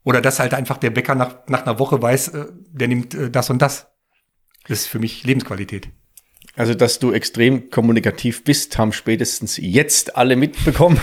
[0.05, 3.31] Oder dass halt einfach der Bäcker nach, nach einer Woche weiß, äh, der nimmt äh,
[3.31, 3.88] das und das.
[4.69, 5.90] Das ist für mich Lebensqualität.
[6.57, 10.99] Also, dass du extrem kommunikativ bist, haben spätestens jetzt alle mitbekommen.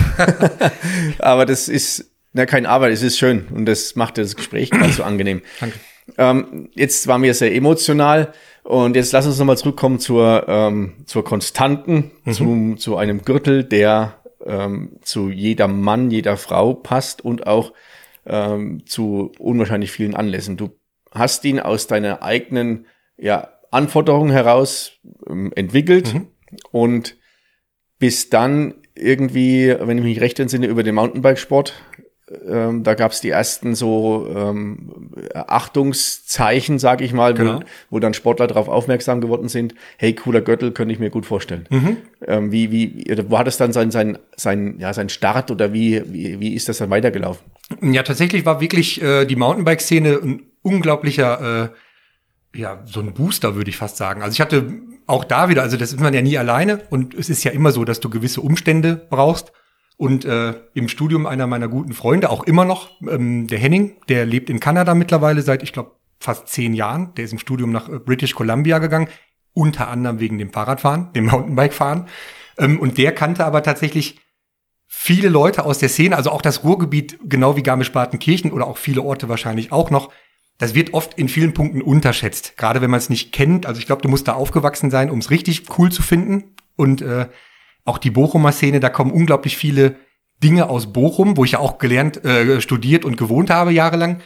[1.20, 4.98] Aber das ist na, kein Arbeit, es ist schön und das macht das Gespräch ganz
[4.98, 5.42] so angenehm.
[5.60, 5.80] Danke.
[6.18, 11.24] Ähm, jetzt waren wir sehr emotional und jetzt lass uns nochmal zurückkommen zur, ähm, zur
[11.24, 12.34] Konstanten, mhm.
[12.34, 17.72] zum, zu einem Gürtel, der ähm, zu jeder Mann, jeder Frau passt und auch
[18.26, 20.58] ähm, zu unwahrscheinlich vielen Anlässen.
[20.58, 20.72] Du
[21.12, 22.88] hast ihn aus deiner eigenen
[23.18, 24.94] ja, Anforderungen heraus
[25.28, 26.28] ähm, entwickelt mhm.
[26.72, 27.18] und
[28.00, 31.74] bist dann irgendwie, wenn ich mich recht entsinne, über den Mountainbikesport
[32.48, 37.60] ähm, da gab es die ersten so ähm, Achtungszeichen, sag ich mal, genau.
[37.60, 41.26] wo, wo, dann Sportler darauf aufmerksam geworden sind, hey, cooler Gürtel, könnte ich mir gut
[41.26, 41.68] vorstellen.
[41.70, 41.98] Mhm.
[42.26, 46.02] Ähm, wie, wie, wo hat es dann sein, sein, sein, ja, sein Start oder wie,
[46.12, 47.44] wie, wie ist das dann weitergelaufen?
[47.82, 51.78] Ja, tatsächlich war wirklich äh, die Mountainbike-Szene ein unglaublicher, äh,
[52.56, 54.22] ja, so ein Booster, würde ich fast sagen.
[54.22, 57.30] Also ich hatte auch da wieder, also das ist man ja nie alleine und es
[57.30, 59.52] ist ja immer so, dass du gewisse Umstände brauchst.
[59.96, 64.26] Und äh, im Studium einer meiner guten Freunde, auch immer noch, ähm, der Henning, der
[64.26, 67.14] lebt in Kanada mittlerweile seit, ich glaube, fast zehn Jahren.
[67.16, 69.08] Der ist im Studium nach äh, British Columbia gegangen,
[69.54, 72.08] unter anderem wegen dem Fahrradfahren, dem Mountainbikefahren.
[72.58, 74.20] Ähm, und der kannte aber tatsächlich
[74.88, 79.02] viele Leute aus der Szene, also auch das Ruhrgebiet, genau wie Garmisch-Partenkirchen oder auch viele
[79.04, 80.12] Orte wahrscheinlich auch noch.
[80.64, 83.66] Das wird oft in vielen Punkten unterschätzt, gerade wenn man es nicht kennt.
[83.66, 86.56] Also ich glaube, du musst da aufgewachsen sein, um es richtig cool zu finden.
[86.78, 87.28] Und äh,
[87.84, 89.98] auch die Bochumer Szene, da kommen unglaublich viele
[90.42, 94.22] Dinge aus Bochum, wo ich ja auch gelernt, äh, studiert und gewohnt habe jahrelang.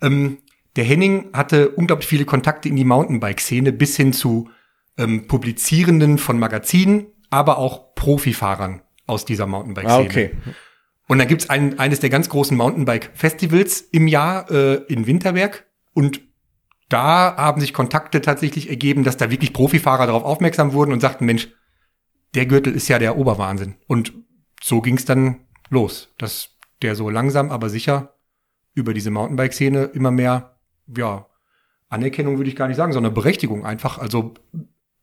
[0.00, 0.38] Ähm,
[0.76, 4.48] der Henning hatte unglaublich viele Kontakte in die Mountainbike-Szene bis hin zu
[4.96, 9.98] ähm, Publizierenden von Magazinen, aber auch Profifahrern aus dieser Mountainbike-Szene.
[9.98, 10.30] Ah, okay.
[11.06, 15.65] Und dann gibt's ein, eines der ganz großen Mountainbike-Festivals im Jahr äh, in Winterberg.
[15.96, 16.20] Und
[16.90, 21.24] da haben sich Kontakte tatsächlich ergeben, dass da wirklich Profifahrer darauf aufmerksam wurden und sagten,
[21.24, 21.48] Mensch,
[22.34, 23.76] der Gürtel ist ja der Oberwahnsinn.
[23.86, 24.12] Und
[24.62, 26.50] so ging es dann los, dass
[26.82, 28.14] der so langsam, aber sicher
[28.74, 30.58] über diese Mountainbike-Szene immer mehr
[30.94, 31.26] ja,
[31.88, 34.34] Anerkennung würde ich gar nicht sagen, sondern Berechtigung einfach, also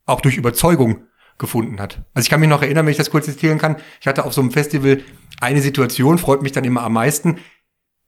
[0.06, 2.04] auch durch Überzeugung gefunden hat.
[2.14, 4.32] Also ich kann mich noch erinnern, wenn ich das kurz erzählen kann, ich hatte auf
[4.32, 5.02] so einem Festival
[5.40, 7.38] eine Situation, freut mich dann immer am meisten,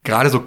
[0.05, 0.41] gerade so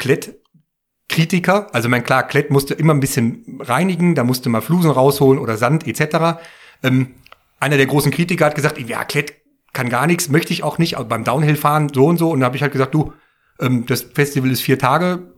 [1.10, 5.40] Klett-Kritiker, also mein klar, Klett musste immer ein bisschen reinigen, da musste mal Flusen rausholen
[5.40, 6.40] oder Sand etc.
[6.82, 7.14] Ähm,
[7.58, 9.34] einer der großen Kritiker hat gesagt, ja, Klett
[9.72, 12.30] kann gar nichts, möchte ich auch nicht, aber beim Downhill fahren so und so.
[12.30, 13.12] Und da habe ich halt gesagt, du,
[13.58, 15.32] ähm, das Festival ist vier Tage,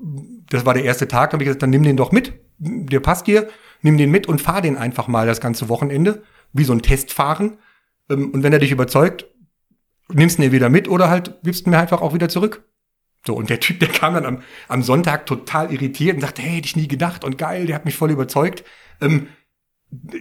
[0.51, 3.01] das war der erste Tag, da habe ich gesagt, dann nimm den doch mit, der
[3.01, 3.49] passt dir,
[3.81, 7.59] nimm den mit und fahr den einfach mal das ganze Wochenende, wie so ein Testfahren.
[8.11, 9.27] Ähm, und wenn er dich überzeugt,
[10.13, 12.63] nimmst du ihn wieder mit oder halt gibst ihn mir einfach auch wieder zurück.
[13.27, 16.57] So, und der Typ, der kam dann am, am Sonntag total irritiert und sagte, hey,
[16.57, 18.65] hätte ich nie gedacht und geil, der hat mich voll überzeugt.
[19.01, 19.29] Ähm,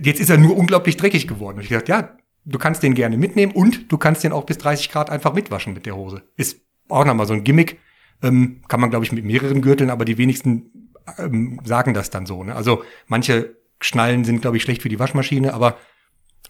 [0.02, 1.58] jetzt ist er nur unglaublich dreckig geworden.
[1.58, 4.58] Und ich dachte, ja, du kannst den gerne mitnehmen und du kannst den auch bis
[4.60, 6.24] 30 Grad einfach mitwaschen mit der Hose.
[6.36, 7.80] Ist auch nochmal so ein Gimmick.
[8.22, 12.26] Ähm, kann man, glaube ich, mit mehreren Gürteln, aber die wenigsten ähm, sagen das dann
[12.26, 12.44] so.
[12.44, 12.56] Ne?
[12.56, 15.78] Also manche Schnallen sind, glaube ich, schlecht für die Waschmaschine, aber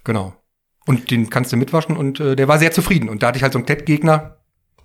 [0.04, 0.36] genau.
[0.86, 3.08] Und den kannst du mitwaschen und äh, der war sehr zufrieden.
[3.08, 4.41] Und da hatte ich halt so einen Ted-Gegner,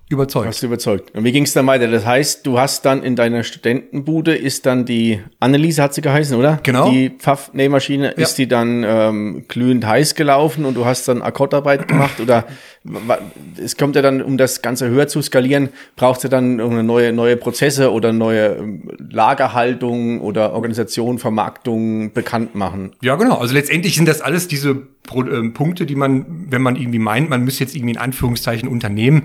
[0.09, 0.47] überzeugt.
[0.47, 1.13] Hast du überzeugt.
[1.15, 1.87] Und wie ging es dann weiter?
[1.89, 6.37] Das heißt, du hast dann in deiner Studentenbude ist dann die Anneliese hat sie geheißen,
[6.37, 6.59] oder?
[6.63, 6.89] Genau.
[6.89, 8.23] Die Pfaff-Nähmaschine, Ja.
[8.23, 12.45] ist die dann ähm, glühend heiß gelaufen und du hast dann Akkordarbeit gemacht oder
[13.61, 17.11] es kommt ja dann, um das Ganze höher zu skalieren, braucht ihr dann irgendeine neue,
[17.11, 22.93] neue Prozesse oder neue ähm, Lagerhaltung oder Organisation, Vermarktung bekannt machen.
[23.01, 23.39] Ja, genau.
[23.39, 27.29] Also letztendlich sind das alles diese Pro ähm, Punkte, die man, wenn man irgendwie meint,
[27.29, 29.23] man müsste jetzt irgendwie in Anführungszeichen Unternehmen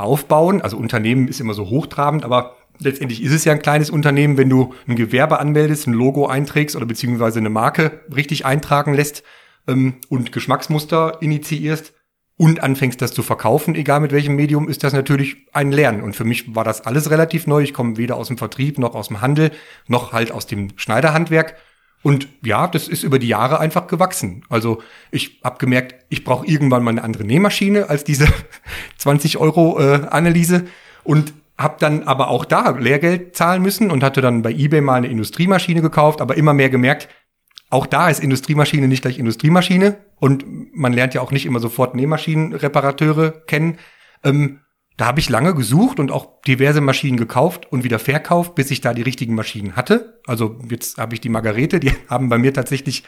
[0.00, 0.62] aufbauen.
[0.62, 4.48] Also Unternehmen ist immer so hochtrabend, aber letztendlich ist es ja ein kleines Unternehmen, wenn
[4.48, 9.22] du ein Gewerbe anmeldest, ein Logo einträgst oder beziehungsweise eine Marke richtig eintragen lässt
[9.68, 11.94] ähm, und Geschmacksmuster initiierst
[12.40, 16.00] und anfängst das zu verkaufen, egal mit welchem Medium, ist das natürlich ein Lernen.
[16.02, 17.62] Und für mich war das alles relativ neu.
[17.62, 19.50] Ich komme weder aus dem Vertrieb noch aus dem Handel,
[19.88, 21.56] noch halt aus dem Schneiderhandwerk.
[22.02, 24.42] Und ja, das ist über die Jahre einfach gewachsen.
[24.48, 28.26] Also ich habe gemerkt, ich brauche irgendwann mal eine andere Nähmaschine als diese
[28.98, 30.66] 20 Euro äh, Analyse
[31.04, 34.94] und habe dann aber auch da Lehrgeld zahlen müssen und hatte dann bei eBay mal
[34.94, 37.08] eine Industriemaschine gekauft, aber immer mehr gemerkt,
[37.68, 41.94] auch da ist Industriemaschine nicht gleich Industriemaschine und man lernt ja auch nicht immer sofort
[41.94, 43.78] Nähmaschinenreparateure kennen.
[44.24, 44.60] Ähm,
[45.00, 48.82] da habe ich lange gesucht und auch diverse Maschinen gekauft und wieder verkauft, bis ich
[48.82, 50.20] da die richtigen Maschinen hatte.
[50.26, 53.04] Also jetzt habe ich die Margarete, die haben bei mir tatsächlich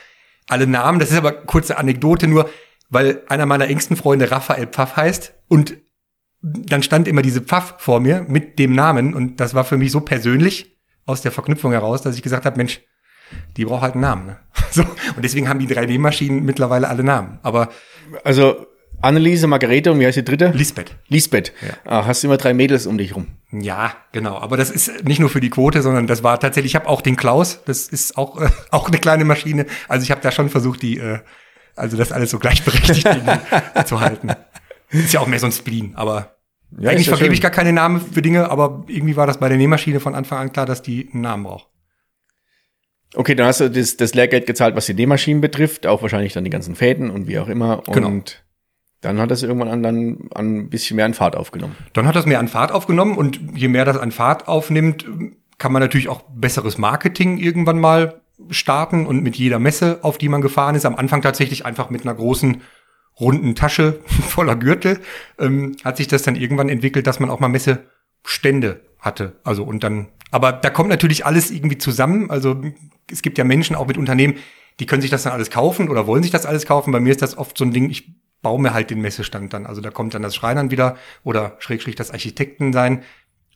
[0.48, 1.00] alle Namen.
[1.00, 2.48] Das ist aber kurze Anekdote nur,
[2.88, 5.76] weil einer meiner engsten Freunde Raphael Pfaff heißt und
[6.40, 9.92] dann stand immer diese Pfaff vor mir mit dem Namen und das war für mich
[9.92, 12.80] so persönlich aus der Verknüpfung heraus, dass ich gesagt habe, Mensch,
[13.58, 14.26] die braucht halt einen Namen.
[14.28, 14.38] Ne?
[14.70, 17.38] So, und deswegen haben die 3D-Maschinen mittlerweile alle Namen.
[17.42, 17.68] Aber
[18.24, 18.66] Also
[19.02, 20.52] Anneliese, Margarete und wie heißt die dritte?
[20.54, 20.96] Lisbeth.
[21.08, 21.52] Lisbeth.
[21.84, 23.26] Ah, hast immer drei Mädels um dich rum.
[23.50, 24.38] Ja, genau.
[24.38, 27.02] Aber das ist nicht nur für die Quote, sondern das war tatsächlich, ich habe auch
[27.02, 29.66] den Klaus, das ist auch, äh, auch eine kleine Maschine.
[29.88, 31.18] Also ich habe da schon versucht, die, äh,
[31.76, 33.06] also das alles so gleichberechtigt
[33.86, 34.30] zu halten.
[34.90, 36.36] Ist ja auch mehr so ein Spleen, aber
[36.78, 37.34] Ja, eigentlich ja vergebe schön.
[37.34, 40.38] ich gar keine Namen für Dinge, aber irgendwie war das bei der Nähmaschine von Anfang
[40.38, 41.68] an klar, dass die einen Namen braucht.
[43.14, 46.44] Okay, dann hast du das, das Lehrgeld gezahlt, was die Nähmaschinen betrifft, auch wahrscheinlich dann
[46.44, 47.86] die ganzen Fäden und wie auch immer.
[47.86, 48.22] Und Genau.
[49.02, 51.76] Dann hat das irgendwann an, dann an ein bisschen mehr an Fahrt aufgenommen.
[51.92, 55.04] Dann hat das mehr an Fahrt aufgenommen und je mehr das an Fahrt aufnimmt,
[55.58, 60.28] kann man natürlich auch besseres Marketing irgendwann mal starten und mit jeder Messe, auf die
[60.28, 62.62] man gefahren ist, am Anfang tatsächlich einfach mit einer großen
[63.18, 65.00] runden Tasche voller Gürtel,
[65.38, 69.32] ähm, hat sich das dann irgendwann entwickelt, dass man auch mal Messestände hatte.
[69.42, 72.30] Also und dann, aber da kommt natürlich alles irgendwie zusammen.
[72.30, 72.62] Also
[73.10, 74.36] es gibt ja Menschen auch mit Unternehmen,
[74.78, 76.92] die können sich das dann alles kaufen oder wollen sich das alles kaufen.
[76.92, 79.66] Bei mir ist das oft so ein Ding, ich baue mir halt den Messestand dann.
[79.66, 83.02] Also da kommt dann das Schreinern wieder oder schrägstrich das Architekten sein.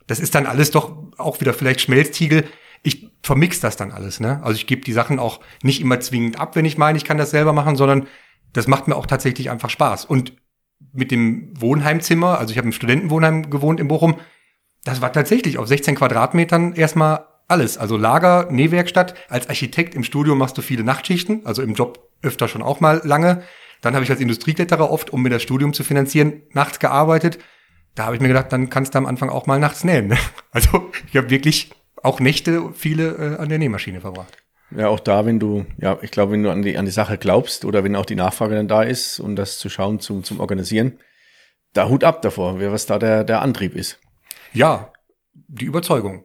[0.07, 2.45] Das ist dann alles doch auch wieder vielleicht Schmelztiegel.
[2.83, 4.41] Ich vermix das dann alles, ne?
[4.45, 7.19] Also ich gebe die Sachen auch nicht immer zwingend ab, wenn ich meine, ich kann
[7.19, 8.07] das selber machen, sondern
[8.53, 10.05] das macht mir auch tatsächlich einfach Spaß.
[10.05, 10.33] Und
[10.93, 14.17] mit dem Wohnheimzimmer, also ich habe im Studentenwohnheim gewohnt in Bochum,
[14.85, 17.77] das war tatsächlich auf 16 Quadratmetern erstmal alles.
[17.77, 19.15] Also Lager, Nähwerkstatt.
[19.29, 23.01] Als Architekt im Studio machst du viele Nachtschichten, also im Job öfter schon auch mal
[23.05, 23.43] lange.
[23.81, 27.39] Dann habe ich als Industriekletterer oft, um mir das Studium zu finanzieren, nachts gearbeitet.
[27.95, 30.09] Da habe ich mir gedacht, dann kannst du am Anfang auch mal nachts nähen.
[30.09, 30.19] ne?
[30.51, 31.71] Also ich habe wirklich
[32.03, 34.37] auch Nächte viele äh, an der Nähmaschine verbracht.
[34.71, 37.19] Ja, auch da, wenn du, ja, ich glaube, wenn du an die, an die Sache
[37.19, 40.41] glaubst oder wenn auch die Nachfrage dann da ist und das zu schauen zum, zum
[40.41, 40.99] Organisieren,
[41.73, 44.01] da Hut ab davor, wer was da der, der Antrieb ist.
[44.53, 44.93] Ja,
[45.35, 46.25] die Überzeugung.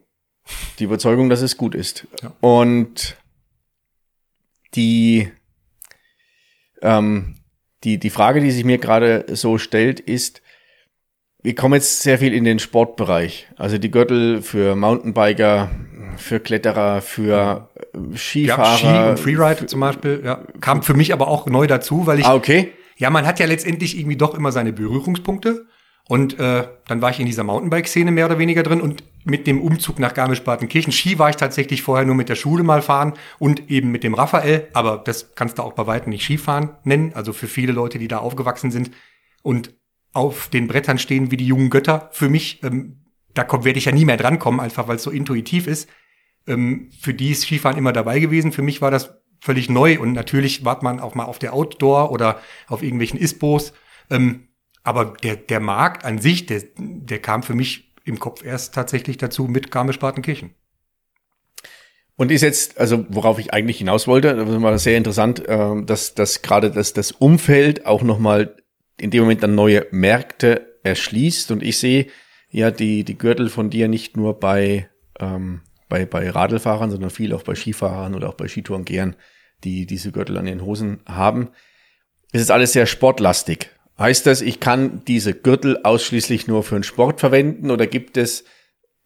[0.78, 2.08] Die Überzeugung, dass es gut ist.
[2.22, 2.32] Ja.
[2.40, 3.16] Und
[4.74, 5.30] die,
[6.80, 7.36] ähm,
[7.84, 10.42] die, die Frage, die sich mir gerade so stellt, ist,
[11.42, 13.48] wir kommen jetzt sehr viel in den Sportbereich.
[13.56, 15.70] Also die Gürtel für Mountainbiker,
[16.16, 18.68] für Kletterer, für äh, Skifahrer.
[18.68, 20.44] Ja, Ski und Freeride zum Beispiel, ja.
[20.60, 22.26] Kam für mich aber auch neu dazu, weil ich.
[22.26, 22.72] Ah, okay.
[22.96, 25.66] Ja, man hat ja letztendlich irgendwie doch immer seine Berührungspunkte.
[26.08, 29.60] Und äh, dann war ich in dieser Mountainbike-Szene mehr oder weniger drin und mit dem
[29.60, 30.92] Umzug nach Garmisch-Partenkirchen.
[30.92, 34.14] Ski war ich tatsächlich vorher nur mit der Schule mal fahren und eben mit dem
[34.14, 37.12] Raphael, aber das kannst du auch bei weitem nicht Skifahren nennen.
[37.14, 38.90] Also für viele Leute, die da aufgewachsen sind
[39.42, 39.74] und
[40.12, 43.92] auf den Brettern stehen wie die jungen Götter, für mich, ähm, da werde ich ja
[43.92, 45.88] nie mehr drankommen, einfach weil es so intuitiv ist.
[46.46, 48.52] Ähm, für die ist Skifahren immer dabei gewesen.
[48.52, 52.10] Für mich war das völlig neu und natürlich wart man auch mal auf der Outdoor
[52.10, 53.72] oder auf irgendwelchen ISPOs.
[54.10, 54.48] Ähm,
[54.84, 59.16] aber der, der Markt an sich, der, der kam für mich im Kopf erst tatsächlich
[59.16, 60.54] dazu mit Garmisch-Partenkirchen.
[62.16, 66.14] Und ist jetzt, also worauf ich eigentlich hinaus wollte, das war sehr interessant, äh, dass,
[66.14, 68.56] dass gerade das, das Umfeld auch nochmal
[69.00, 71.50] in dem Moment dann neue Märkte erschließt.
[71.50, 72.08] Und ich sehe
[72.50, 77.32] ja die, die Gürtel von dir nicht nur bei, ähm, bei, bei Radlfahrern, sondern viel
[77.34, 79.16] auch bei Skifahrern oder auch bei Skitourengehern,
[79.64, 81.50] die diese Gürtel an den Hosen haben.
[82.32, 83.70] Es ist alles sehr sportlastig.
[83.98, 88.44] Heißt das, ich kann diese Gürtel ausschließlich nur für den Sport verwenden oder gibt es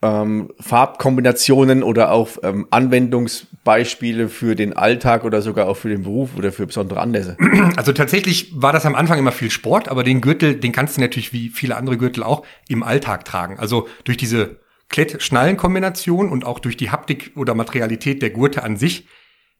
[0.02, 6.36] ähm, Farbkombinationen oder auch ähm, Anwendungsbeispiele für den Alltag oder sogar auch für den Beruf
[6.36, 7.36] oder für besondere Anlässe?
[7.76, 11.00] Also tatsächlich war das am Anfang immer viel Sport, aber den Gürtel, den kannst du
[11.00, 13.58] natürlich wie viele andere Gürtel auch im Alltag tragen.
[13.58, 19.06] Also durch diese Klett-Schnallen-Kombination und auch durch die Haptik oder Materialität der Gurte an sich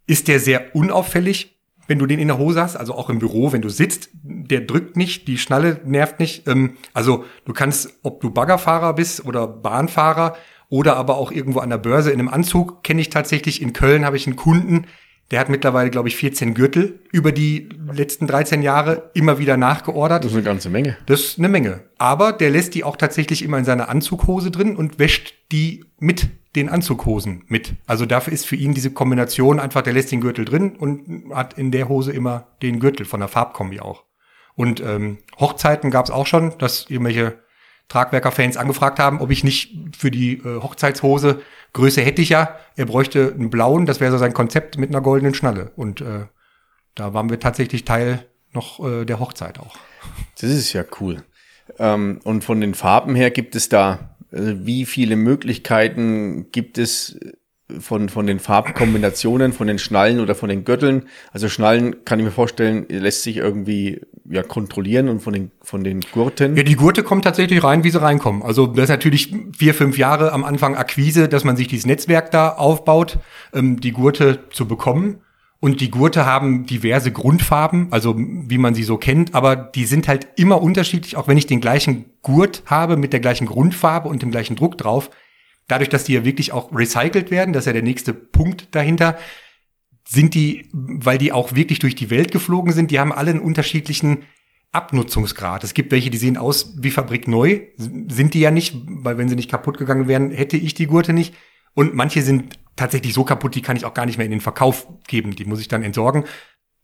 [0.07, 1.55] ist der sehr unauffällig
[1.87, 4.61] wenn du den in der Hose hast, also auch im Büro, wenn du sitzt, der
[4.61, 6.47] drückt nicht, die Schnalle nervt nicht.
[6.49, 10.37] Ähm, also du kannst, ob du Baggerfahrer bist oder Bahnfahrer
[10.68, 13.62] oder aber auch irgendwo an der Börse in einem Anzug, kenne ich tatsächlich.
[13.62, 14.87] In Köln habe ich einen Kunden,
[15.30, 20.24] der hat mittlerweile, glaube ich, 14 Gürtel über die letzten 13 Jahre immer wieder nachgeordert.
[20.24, 20.97] Das ist eine ganze Menge.
[21.07, 21.82] Das ist eine Menge.
[21.99, 26.28] Aber der lässt die auch tatsächlich immer in seiner Anzughose drin und wäscht die mit
[26.57, 27.74] den Anzughosen mit.
[27.86, 31.54] Also dafür ist für ihn diese Kombination einfach, der lässt den Gürtel drin und hat
[31.54, 34.04] in der Hose immer den Gürtel von der Farbkombi auch.
[34.54, 37.38] Und ähm, Hochzeiten gab es auch schon, dass irgendwelche
[37.88, 41.42] Tragwerker-Fans angefragt haben, ob ich nicht für die äh, Hochzeitshose,
[41.72, 45.02] Größe hätte ich ja, er bräuchte einen blauen, das wäre so sein Konzept mit einer
[45.02, 45.72] goldenen Schnalle.
[45.76, 46.26] Und äh,
[46.94, 49.76] da waren wir tatsächlich Teil noch äh, der Hochzeit auch.
[50.40, 51.22] Das ist ja cool.
[51.78, 57.18] Ähm, und von den Farben her gibt es da wie viele Möglichkeiten gibt es
[57.80, 61.05] von, von den Farbkombinationen, von den Schnallen oder von den Gürteln?
[61.32, 65.82] Also Schnallen kann ich mir vorstellen, lässt sich irgendwie ja kontrollieren und von den, von
[65.82, 66.57] den Gurten.
[66.57, 68.43] Ja, die Gurte kommt tatsächlich rein, wie sie reinkommen.
[68.43, 72.30] Also das ist natürlich vier, fünf Jahre am Anfang Akquise, dass man sich dieses Netzwerk
[72.30, 73.18] da aufbaut,
[73.53, 75.20] ähm, die Gurte zu bekommen.
[75.59, 80.07] Und die Gurte haben diverse Grundfarben, also wie man sie so kennt, aber die sind
[80.07, 84.20] halt immer unterschiedlich, auch wenn ich den gleichen Gurt habe mit der gleichen Grundfarbe und
[84.22, 85.11] dem gleichen Druck drauf.
[85.66, 89.16] Dadurch, dass die ja wirklich auch recycelt werden, das ist ja der nächste Punkt dahinter,
[90.07, 93.40] sind die, weil die auch wirklich durch die Welt geflogen sind, die haben alle einen
[93.40, 94.18] unterschiedlichen
[94.72, 95.64] Abnutzungsgrad.
[95.64, 99.28] Es gibt welche, die sehen aus wie Fabrik neu, sind die ja nicht, weil wenn
[99.28, 101.34] sie nicht kaputt gegangen wären, hätte ich die Gurte nicht.
[101.74, 104.41] Und manche sind tatsächlich so kaputt, die kann ich auch gar nicht mehr in den
[104.41, 105.35] Verkauf geben.
[105.35, 106.24] Die muss ich dann entsorgen.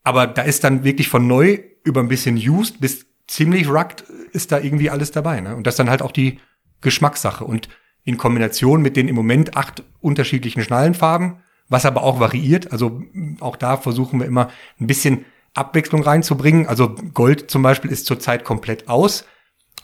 [0.03, 4.01] Aber da ist dann wirklich von neu über ein bisschen used bis ziemlich rugged
[4.33, 5.39] ist da irgendwie alles dabei.
[5.39, 5.55] Ne?
[5.55, 6.39] Und das dann halt auch die
[6.81, 7.45] Geschmackssache.
[7.45, 7.69] Und
[8.03, 11.37] in Kombination mit den im Moment acht unterschiedlichen Schnallenfarben,
[11.69, 12.71] was aber auch variiert.
[12.71, 13.01] Also
[13.39, 16.67] auch da versuchen wir immer ein bisschen Abwechslung reinzubringen.
[16.67, 19.25] Also Gold zum Beispiel ist zurzeit komplett aus,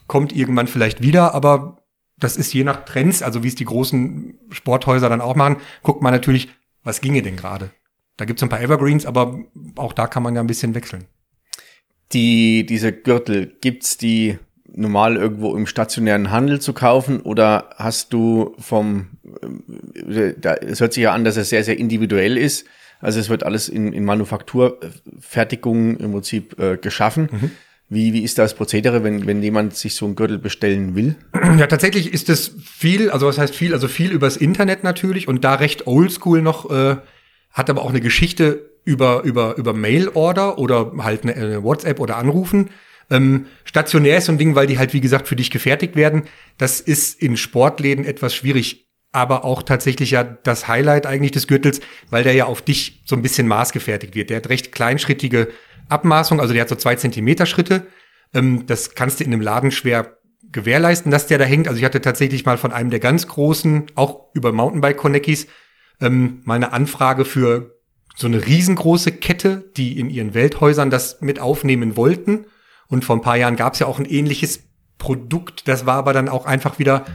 [0.08, 1.78] kommt irgendwann vielleicht wieder, aber
[2.20, 6.02] das ist je nach Trends, also wie es die großen Sporthäuser dann auch machen, guckt
[6.02, 6.50] man natürlich,
[6.84, 7.72] was ginge denn gerade.
[8.18, 9.40] Da gibt es ein paar Evergreens, aber
[9.76, 11.06] auch da kann man ja ein bisschen wechseln.
[12.12, 14.38] Die, diese Gürtel, gibt's die
[14.72, 19.08] normal irgendwo im stationären Handel zu kaufen oder hast du vom,
[19.96, 22.66] äh, da, es hört sich ja an, dass es sehr, sehr individuell ist.
[23.00, 27.30] Also es wird alles in, in Manufakturfertigung im Prinzip äh, geschaffen.
[27.32, 27.52] Mhm.
[27.92, 31.16] Wie, wie ist das Prozedere, wenn, wenn jemand sich so einen Gürtel bestellen will?
[31.58, 35.44] Ja, tatsächlich ist es viel, also was heißt viel, also viel übers Internet natürlich und
[35.44, 36.98] da recht oldschool noch, äh,
[37.52, 42.18] hat aber auch eine Geschichte über, über, über Mail-Order oder halt eine, eine WhatsApp oder
[42.18, 42.70] Anrufen.
[43.10, 46.24] Ähm, stationär ist so ein Ding, weil die halt, wie gesagt, für dich gefertigt werden.
[46.60, 51.82] Das ist in Sportläden etwas schwierig, aber auch tatsächlich ja das Highlight eigentlich des Gürtels,
[52.12, 54.30] weil der ja auf dich so ein bisschen maßgefertigt wird.
[54.30, 55.48] Der hat recht kleinschrittige
[55.90, 57.88] Abmaßung, also der hat so zwei Zentimeter Schritte.
[58.34, 60.18] Ähm, das kannst du in einem Laden schwer
[60.52, 61.68] gewährleisten, dass der da hängt.
[61.68, 65.48] Also ich hatte tatsächlich mal von einem der ganz großen, auch über Mountainbike Conneckies,
[66.02, 67.76] ähm, mal eine Anfrage für
[68.16, 72.46] so eine riesengroße Kette, die in ihren Welthäusern das mit aufnehmen wollten.
[72.88, 74.64] Und vor ein paar Jahren gab es ja auch ein ähnliches
[74.98, 75.68] Produkt.
[75.68, 77.06] Das war aber dann auch einfach wieder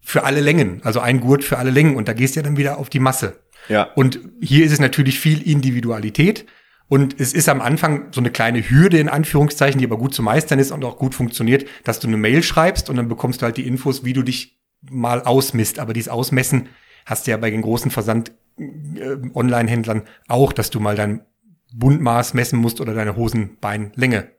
[0.00, 2.56] für alle Längen, also ein Gurt für alle Längen und da gehst du ja dann
[2.56, 3.40] wieder auf die Masse.
[3.68, 3.84] Ja.
[3.94, 6.46] Und hier ist es natürlich viel Individualität
[6.90, 10.24] und es ist am Anfang so eine kleine Hürde in Anführungszeichen, die aber gut zu
[10.24, 13.46] meistern ist und auch gut funktioniert, dass du eine Mail schreibst und dann bekommst du
[13.46, 15.78] halt die Infos, wie du dich mal ausmisst.
[15.78, 16.68] Aber dieses Ausmessen
[17.06, 21.24] hast du ja bei den großen Versand-Online-Händlern auch, dass du mal dein
[21.72, 24.32] Bundmaß messen musst oder deine Hosenbeinlänge.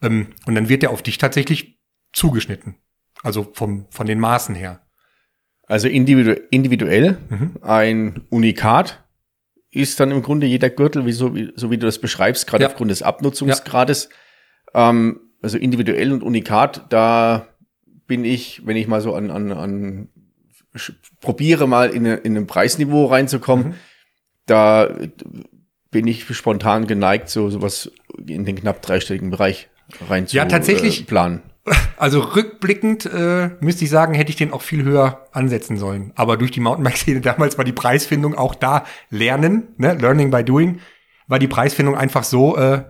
[0.00, 1.78] Ähm, und dann wird der auf dich tatsächlich
[2.14, 2.76] zugeschnitten.
[3.22, 4.80] Also vom, von den Maßen her.
[5.66, 7.56] Also individu individuell mhm.
[7.60, 9.04] ein Unikat
[9.70, 12.64] ist dann im Grunde jeder Gürtel, wie so, wie, so wie du das beschreibst, gerade
[12.64, 12.68] ja.
[12.68, 14.08] aufgrund des Abnutzungsgrades.
[14.74, 14.90] Ja.
[14.90, 17.48] Ähm, also individuell und Unikat, da
[18.06, 20.08] bin ich, wenn ich mal so an, an, an
[21.20, 23.74] probiere mal in, in ein Preisniveau reinzukommen, mhm.
[24.46, 24.88] da
[25.90, 27.90] bin ich spontan geneigt, so sowas
[28.26, 29.68] in den knapp dreistelligen Bereich
[30.08, 31.42] rein zu ja, tatsächlich, äh, planen.
[31.96, 36.12] Also rückblickend äh, müsste ich sagen, hätte ich den auch viel höher ansetzen sollen.
[36.14, 39.94] Aber durch die Mountainbike-Szene damals war die Preisfindung auch da lernen, ne?
[39.94, 40.80] Learning by Doing,
[41.26, 42.84] war die Preisfindung einfach so, äh,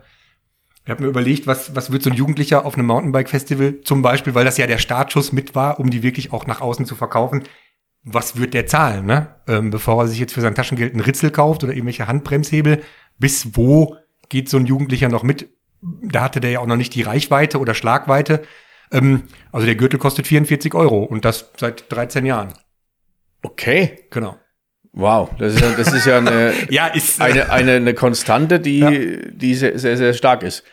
[0.84, 4.34] ich habe mir überlegt, was, was wird so ein Jugendlicher auf einem Mountainbike-Festival zum Beispiel,
[4.34, 7.42] weil das ja der Startschuss mit war, um die wirklich auch nach außen zu verkaufen.
[8.04, 9.34] Was wird der zahlen, ne?
[9.46, 12.82] Ähm, bevor er sich jetzt für sein Taschengeld einen Ritzel kauft oder irgendwelche Handbremshebel,
[13.18, 13.96] bis wo
[14.30, 15.50] geht so ein Jugendlicher noch mit?
[15.82, 18.42] Da hatte der ja auch noch nicht die Reichweite oder Schlagweite.
[18.90, 22.54] Ähm, also der Gürtel kostet 44 Euro und das seit 13 Jahren.
[23.42, 24.06] Okay.
[24.10, 24.36] Genau.
[24.92, 28.78] Wow, das ist ja, das ist ja eine, ja, ist, eine, eine, eine Konstante, die,
[28.80, 28.90] ja.
[28.90, 30.64] die sehr, sehr, sehr stark ist.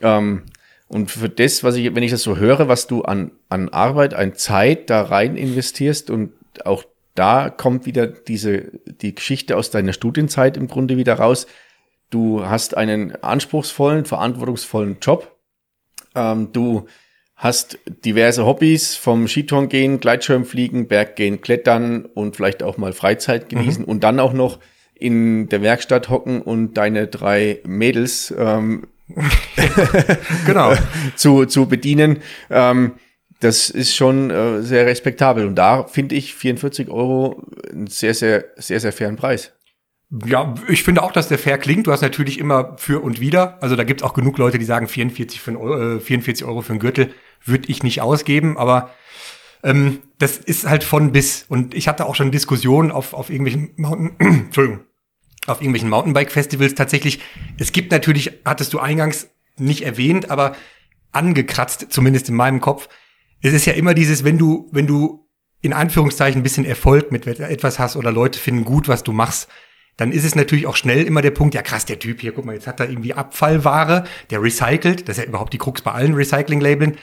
[0.00, 0.44] Ähm,
[0.88, 4.14] und für das, was ich, wenn ich das so höre, was du an, an Arbeit,
[4.14, 6.32] an Zeit da rein investierst und
[6.64, 6.84] auch
[7.16, 11.46] da kommt wieder diese, die Geschichte aus deiner Studienzeit im Grunde wieder raus.
[12.10, 15.36] Du hast einen anspruchsvollen, verantwortungsvollen Job.
[16.14, 16.86] Ähm, du
[17.36, 23.82] hast diverse Hobbys vom Skitouren gehen, Gleitschirmfliegen, Berggehen, Klettern und vielleicht auch mal Freizeit genießen
[23.82, 23.88] mhm.
[23.88, 24.58] und dann auch noch
[24.94, 28.86] in der Werkstatt hocken und deine drei Mädels ähm,
[30.46, 30.74] genau.
[31.16, 32.22] zu, zu bedienen.
[32.50, 32.92] Ähm,
[33.40, 35.46] das ist schon äh, sehr respektabel.
[35.46, 39.52] Und da finde ich 44 Euro einen sehr, sehr, sehr, sehr fairen Preis.
[40.24, 41.86] Ja, ich finde auch, dass der fair klingt.
[41.86, 43.62] Du hast natürlich immer für und wieder.
[43.62, 46.46] Also da gibt es auch genug Leute, die sagen 44, für ein Euro, äh, 44
[46.46, 47.10] Euro für einen Gürtel
[47.46, 48.90] würde ich nicht ausgeben, aber
[49.62, 51.44] ähm, das ist halt von bis.
[51.48, 54.16] Und ich hatte auch schon Diskussionen auf, auf irgendwelchen Mountain,
[54.46, 54.80] Entschuldigung,
[55.46, 57.20] auf irgendwelchen Mountainbike-Festivals tatsächlich.
[57.58, 59.28] Es gibt natürlich, hattest du eingangs
[59.58, 60.54] nicht erwähnt, aber
[61.12, 62.88] angekratzt, zumindest in meinem Kopf.
[63.40, 65.26] Es ist ja immer dieses, wenn du, wenn du
[65.62, 69.48] in Anführungszeichen ein bisschen Erfolg mit etwas hast oder Leute finden gut, was du machst,
[69.96, 72.44] dann ist es natürlich auch schnell immer der Punkt, ja krass, der Typ hier, guck
[72.44, 75.92] mal, jetzt hat er irgendwie Abfallware, der recycelt, das ist ja überhaupt die Krux bei
[75.92, 76.98] allen Recycling-Labeln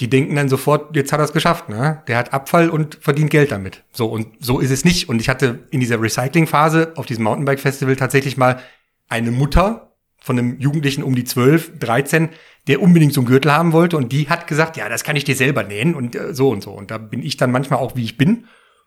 [0.00, 2.02] die denken dann sofort, jetzt hat er es geschafft, ne?
[2.06, 3.82] Der hat Abfall und verdient Geld damit.
[3.92, 5.08] So, und so ist es nicht.
[5.08, 8.60] Und ich hatte in dieser Recycling-Phase auf diesem Mountainbike-Festival tatsächlich mal
[9.08, 12.28] eine Mutter von einem Jugendlichen um die 12, 13,
[12.66, 13.96] der unbedingt so einen Gürtel haben wollte.
[13.96, 16.62] Und die hat gesagt, ja, das kann ich dir selber nähen und äh, so und
[16.62, 16.72] so.
[16.72, 18.44] Und da bin ich dann manchmal auch, wie ich bin.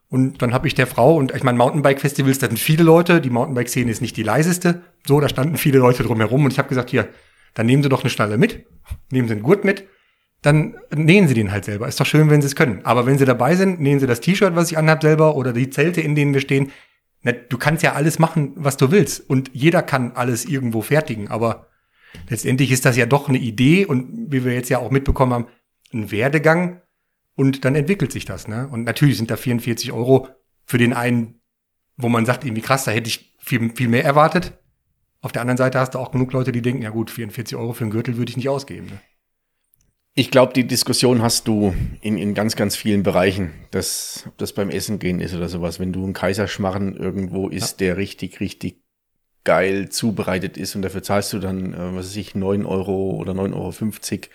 [0.09, 3.29] Und dann habe ich der Frau, und ich meine, Mountainbike-Festivals, da sind viele Leute, die
[3.29, 4.81] Mountainbike-Szene ist nicht die leiseste.
[5.07, 7.07] So, da standen viele Leute drumherum und ich habe gesagt, hier,
[7.55, 8.65] dann nehmen Sie doch eine Schnalle mit,
[9.11, 9.85] nehmen Sie einen Gurt mit
[10.41, 11.87] dann nähen sie den halt selber.
[11.87, 12.85] Ist doch schön, wenn sie es können.
[12.85, 15.69] Aber wenn sie dabei sind, nähen sie das T-Shirt, was ich anhab, selber oder die
[15.69, 16.71] Zelte, in denen wir stehen.
[17.49, 19.29] Du kannst ja alles machen, was du willst.
[19.29, 21.27] Und jeder kann alles irgendwo fertigen.
[21.27, 21.67] Aber
[22.29, 25.47] letztendlich ist das ja doch eine Idee und wie wir jetzt ja auch mitbekommen haben,
[25.93, 26.81] ein Werdegang.
[27.35, 28.47] Und dann entwickelt sich das.
[28.47, 28.67] Ne?
[28.69, 30.29] Und natürlich sind da 44 Euro
[30.65, 31.41] für den einen,
[31.97, 34.53] wo man sagt, irgendwie krass, da hätte ich viel, viel mehr erwartet.
[35.21, 37.73] Auf der anderen Seite hast du auch genug Leute, die denken, ja gut, 44 Euro
[37.73, 38.87] für einen Gürtel würde ich nicht ausgeben.
[38.87, 39.01] Ne?
[40.15, 44.51] Ich glaube, die Diskussion hast du in, in ganz, ganz vielen Bereichen, dass, ob das
[44.51, 45.79] beim Essen gehen ist oder sowas.
[45.79, 47.87] Wenn du einen Kaiserschmarren irgendwo isst, ja.
[47.87, 48.81] der richtig, richtig
[49.45, 53.33] geil zubereitet ist und dafür zahlst du dann, äh, was weiß ich, neun Euro oder
[53.33, 54.29] neun Euro fünfzig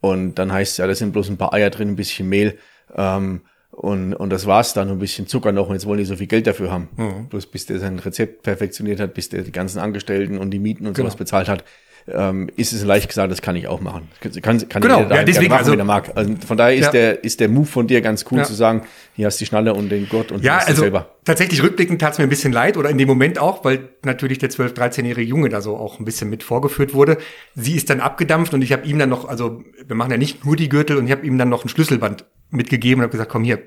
[0.00, 2.58] und dann heißt es ja, da sind bloß ein paar Eier drin, ein bisschen Mehl
[2.94, 6.16] ähm, und, und das war's dann, ein bisschen Zucker noch und jetzt wollen die so
[6.16, 6.88] viel Geld dafür haben.
[6.96, 7.28] Mhm.
[7.28, 10.88] Bloß bis der sein Rezept perfektioniert hat, bis der die ganzen Angestellten und die Mieten
[10.88, 11.06] und genau.
[11.06, 11.64] sowas bezahlt hat
[12.08, 14.08] ähm, ist es leicht gesagt, das kann ich auch machen.
[14.20, 16.10] Kann, kann genau, ja, deswegen, machen, also, wie mag.
[16.14, 16.90] Also von daher ist, ja.
[16.90, 18.44] der, ist der Move von dir ganz cool ja.
[18.44, 18.82] zu sagen,
[19.14, 21.10] hier hast du die Schnalle und den Gott und ja, also selber.
[21.24, 24.38] Tatsächlich rückblickend tat es mir ein bisschen leid oder in dem Moment auch, weil natürlich
[24.38, 27.18] der 12-, 13-jährige Junge da so auch ein bisschen mit vorgeführt wurde.
[27.54, 30.44] Sie ist dann abgedampft und ich habe ihm dann noch, also wir machen ja nicht
[30.44, 33.30] nur die Gürtel und ich habe ihm dann noch ein Schlüsselband mitgegeben und habe gesagt,
[33.30, 33.62] komm hier,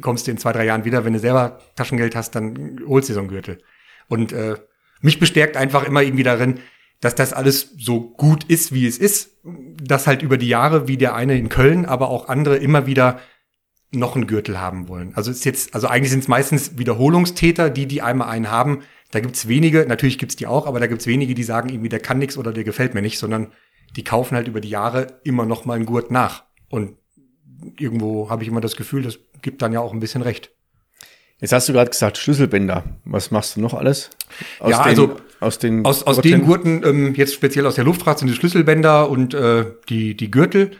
[0.00, 3.14] kommst du in zwei, drei Jahren wieder, wenn du selber Taschengeld hast, dann holst du
[3.14, 3.58] so einen Gürtel.
[4.08, 4.54] Und äh,
[5.00, 6.60] mich bestärkt einfach immer irgendwie darin,
[7.00, 10.98] dass das alles so gut ist, wie es ist, dass halt über die Jahre, wie
[10.98, 13.20] der eine in Köln, aber auch andere immer wieder
[13.92, 15.12] noch einen Gürtel haben wollen.
[15.14, 18.82] Also ist jetzt, also eigentlich sind es meistens Wiederholungstäter, die, die einmal einen haben.
[19.10, 21.98] Da gibt's wenige, natürlich gibt's die auch, aber da gibt's wenige, die sagen irgendwie, der
[21.98, 23.52] kann nix oder der gefällt mir nicht, sondern
[23.96, 26.44] die kaufen halt über die Jahre immer noch mal einen Gurt nach.
[26.68, 26.96] Und
[27.78, 30.52] irgendwo habe ich immer das Gefühl, das gibt dann ja auch ein bisschen recht.
[31.40, 32.84] Jetzt hast du gerade gesagt Schlüsselbänder.
[33.04, 34.10] Was machst du noch alles?
[34.60, 38.18] Aus ja, also aus den aus, aus den Gurten, ähm, jetzt speziell aus der Luftfahrt
[38.18, 40.72] sind die Schlüsselbänder und äh, die, die Gürtel.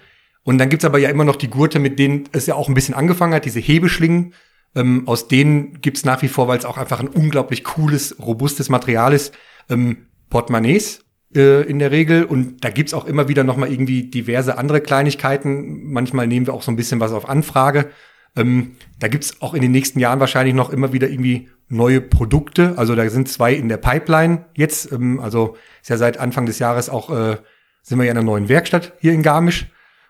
[0.43, 2.75] Und dann gibt's aber ja immer noch die Gurte, mit denen es ja auch ein
[2.75, 4.35] bisschen angefangen hat, diese Hebeschlingen.
[4.75, 8.69] Ähm, aus denen gibt's nach wie vor, weil es auch einfach ein unglaublich cooles, robustes
[8.69, 9.35] Material ist,
[9.69, 11.05] ähm, Portemonnaies
[11.35, 12.25] äh, in der Regel.
[12.25, 15.91] Und da gibt's auch immer wieder noch mal irgendwie diverse andere Kleinigkeiten.
[15.93, 17.91] Manchmal nehmen wir auch so ein bisschen was auf Anfrage.
[18.37, 22.75] Ähm, da gibt's auch in den nächsten Jahren wahrscheinlich noch immer wieder irgendwie neue Produkte.
[22.77, 24.93] Also da sind zwei in der Pipeline jetzt.
[24.93, 27.37] Ähm, also ist ja seit Anfang des Jahres auch, äh,
[27.83, 29.67] sind wir ja in einer neuen Werkstatt hier in Garmisch.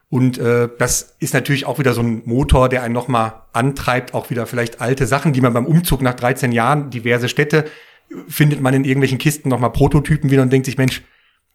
[0.08, 4.28] Und äh, das ist natürlich auch wieder so ein Motor, der einen nochmal antreibt, auch
[4.28, 7.64] wieder vielleicht alte Sachen, die man beim Umzug nach 13 Jahren, diverse Städte,
[8.26, 11.02] findet man in irgendwelchen Kisten nochmal Prototypen wieder und denkt sich, Mensch,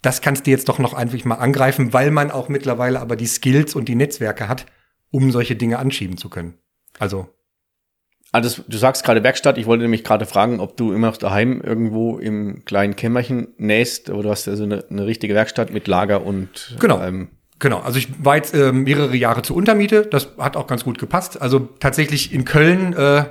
[0.01, 3.25] das kannst du jetzt doch noch einfach mal angreifen, weil man auch mittlerweile aber die
[3.25, 4.65] Skills und die Netzwerke hat,
[5.15, 6.55] um solche Dinge anschieben zu können.
[6.99, 7.29] Also.
[8.33, 11.61] Also du sagst gerade Werkstatt, ich wollte nämlich gerade fragen, ob du immer noch daheim
[11.61, 15.87] irgendwo im kleinen Kämmerchen nähst, aber du hast ja so eine, eine richtige Werkstatt mit
[15.87, 17.01] Lager und genau.
[17.01, 20.83] Ähm, Genau, also ich war jetzt äh, mehrere Jahre zur Untermiete, das hat auch ganz
[20.83, 21.41] gut gepasst.
[21.41, 23.23] Also tatsächlich in Köln äh,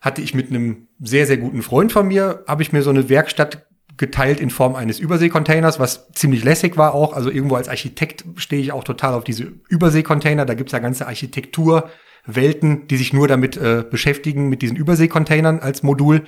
[0.00, 3.08] hatte ich mit einem sehr, sehr guten Freund von mir, habe ich mir so eine
[3.08, 3.66] Werkstatt
[3.96, 7.12] geteilt in Form eines Überseekontainers, was ziemlich lässig war auch.
[7.12, 10.46] Also irgendwo als Architekt stehe ich auch total auf diese Überseekontainer.
[10.46, 15.82] Da gibt's ja ganze Architekturwelten, die sich nur damit äh, beschäftigen, mit diesen Überseekontainern als
[15.82, 16.24] Modul.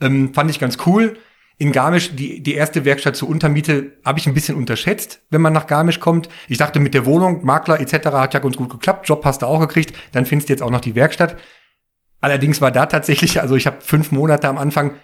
[0.00, 1.16] Ähm, fand ich ganz cool
[1.62, 5.52] in Garmisch, die, die erste Werkstatt zur Untermiete, habe ich ein bisschen unterschätzt, wenn man
[5.52, 6.28] nach Garmisch kommt.
[6.48, 8.06] Ich dachte, mit der Wohnung, Makler etc.
[8.06, 10.70] hat ja ganz gut geklappt, Job hast du auch gekriegt, dann findest du jetzt auch
[10.70, 11.36] noch die Werkstatt.
[12.20, 14.96] Allerdings war da tatsächlich, also ich habe fünf Monate am Anfang,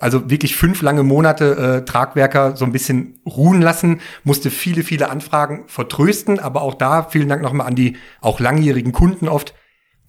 [0.00, 5.08] also wirklich fünf lange Monate äh, Tragwerker so ein bisschen ruhen lassen, musste viele, viele
[5.08, 9.54] Anfragen vertrösten, aber auch da vielen Dank nochmal an die auch langjährigen Kunden oft.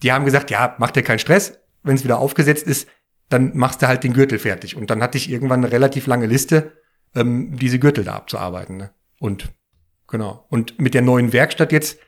[0.03, 2.87] Die haben gesagt, ja, mach dir keinen Stress, wenn es wieder aufgesetzt ist,
[3.29, 4.75] dann machst du halt den Gürtel fertig.
[4.75, 6.73] Und dann hatte ich irgendwann eine relativ lange Liste,
[7.15, 8.77] ähm, diese Gürtel da abzuarbeiten.
[8.77, 8.91] Ne?
[9.19, 9.49] Und
[10.07, 10.45] genau.
[10.49, 11.99] Und mit der neuen Werkstatt jetzt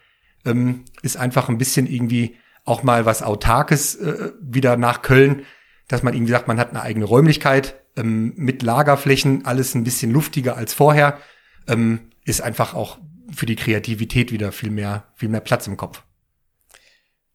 [0.45, 5.43] ähm, ist einfach ein bisschen irgendwie auch mal was Autarkes äh, wieder nach Köln,
[5.89, 10.11] dass man irgendwie sagt, man hat eine eigene Räumlichkeit ähm, mit Lagerflächen, alles ein bisschen
[10.11, 11.19] luftiger als vorher,
[11.67, 12.99] ähm, ist einfach auch
[13.31, 16.03] für die Kreativität wieder viel mehr, viel mehr Platz im Kopf.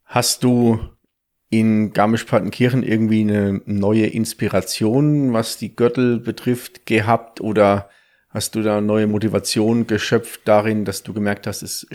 [0.04, 0.80] Hast du
[1.50, 7.90] in Garmisch-Partenkirchen irgendwie eine neue Inspiration, was die Gürtel betrifft, gehabt oder
[8.28, 11.86] hast du da neue Motivation geschöpft darin, dass du gemerkt hast, es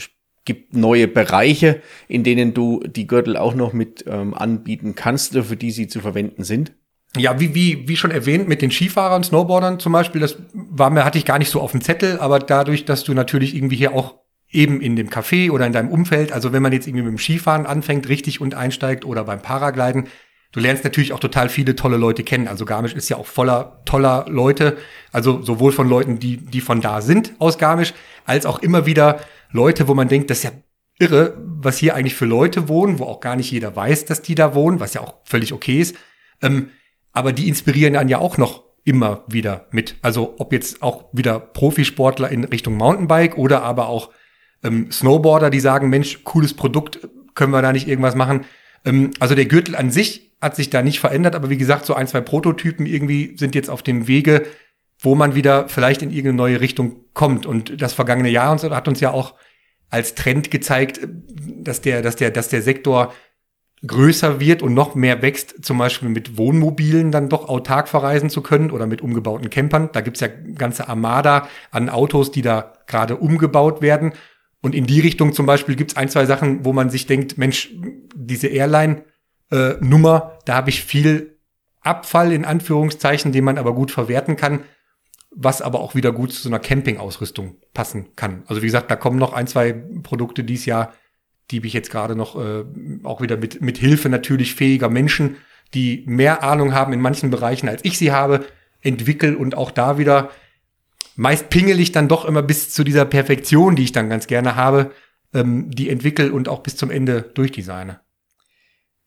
[0.49, 5.55] gibt neue Bereiche, in denen du die Gürtel auch noch mit ähm, anbieten kannst, für
[5.55, 6.71] die sie zu verwenden sind?
[7.15, 11.05] Ja, wie, wie, wie schon erwähnt, mit den Skifahrern, Snowboardern zum Beispiel, das war mir,
[11.05, 13.93] hatte ich gar nicht so auf dem Zettel, aber dadurch, dass du natürlich irgendwie hier
[13.93, 14.15] auch
[14.49, 16.31] eben in dem Café oder in deinem Umfeld.
[16.31, 20.07] Also wenn man jetzt irgendwie mit dem Skifahren anfängt, richtig und einsteigt oder beim Paragliden,
[20.51, 22.47] du lernst natürlich auch total viele tolle Leute kennen.
[22.47, 24.77] Also Garmisch ist ja auch voller toller Leute.
[25.11, 27.93] Also sowohl von Leuten, die, die von da sind aus Garmisch,
[28.25, 29.19] als auch immer wieder
[29.51, 30.51] Leute, wo man denkt, das ist ja
[30.99, 34.35] irre, was hier eigentlich für Leute wohnen, wo auch gar nicht jeder weiß, dass die
[34.35, 35.95] da wohnen, was ja auch völlig okay ist.
[36.41, 36.69] Ähm,
[37.13, 39.95] aber die inspirieren dann ja auch noch immer wieder mit.
[40.01, 44.09] Also ob jetzt auch wieder Profisportler in Richtung Mountainbike oder aber auch
[44.63, 48.45] ähm, Snowboarder, die sagen, Mensch, cooles Produkt, können wir da nicht irgendwas machen?
[48.85, 51.93] Ähm, also der Gürtel an sich hat sich da nicht verändert, aber wie gesagt, so
[51.93, 54.45] ein, zwei Prototypen irgendwie sind jetzt auf dem Wege,
[54.99, 57.45] wo man wieder vielleicht in irgendeine neue Richtung kommt.
[57.45, 59.35] Und das vergangene Jahr hat uns ja auch
[59.89, 63.13] als Trend gezeigt, dass der, dass der, dass der Sektor
[63.85, 68.41] größer wird und noch mehr wächst, zum Beispiel mit Wohnmobilen dann doch autark verreisen zu
[68.41, 69.89] können oder mit umgebauten Campern.
[69.93, 74.13] Da gibt's ja ganze Armada an Autos, die da gerade umgebaut werden.
[74.61, 77.69] Und in die Richtung zum Beispiel gibt's ein, zwei Sachen, wo man sich denkt, Mensch,
[78.13, 81.37] diese Airline-Nummer, äh, da habe ich viel
[81.79, 84.59] Abfall in Anführungszeichen, den man aber gut verwerten kann,
[85.31, 88.43] was aber auch wieder gut zu so einer Camping-Ausrüstung passen kann.
[88.47, 90.93] Also wie gesagt, da kommen noch ein, zwei Produkte dies Jahr,
[91.51, 92.65] die ich jetzt gerade noch äh,
[93.03, 95.37] auch wieder mit, mit Hilfe natürlich fähiger Menschen,
[95.73, 98.45] die mehr Ahnung haben in manchen Bereichen, als ich sie habe,
[98.81, 100.31] entwickel und auch da wieder
[101.19, 104.55] meist pingel ich dann doch immer bis zu dieser Perfektion, die ich dann ganz gerne
[104.55, 104.91] habe,
[105.33, 107.99] ähm, die entwickel und auch bis zum Ende durchdesigne.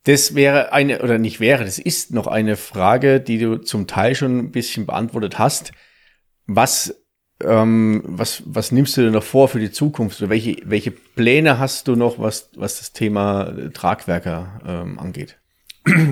[0.05, 4.15] Das wäre eine, oder nicht wäre, das ist noch eine Frage, die du zum Teil
[4.15, 5.73] schon ein bisschen beantwortet hast.
[6.47, 7.03] Was
[7.45, 10.29] ähm, was, was nimmst du denn noch vor für die Zukunft?
[10.29, 15.39] Welche, welche Pläne hast du noch, was, was das Thema Tragwerker ähm, angeht?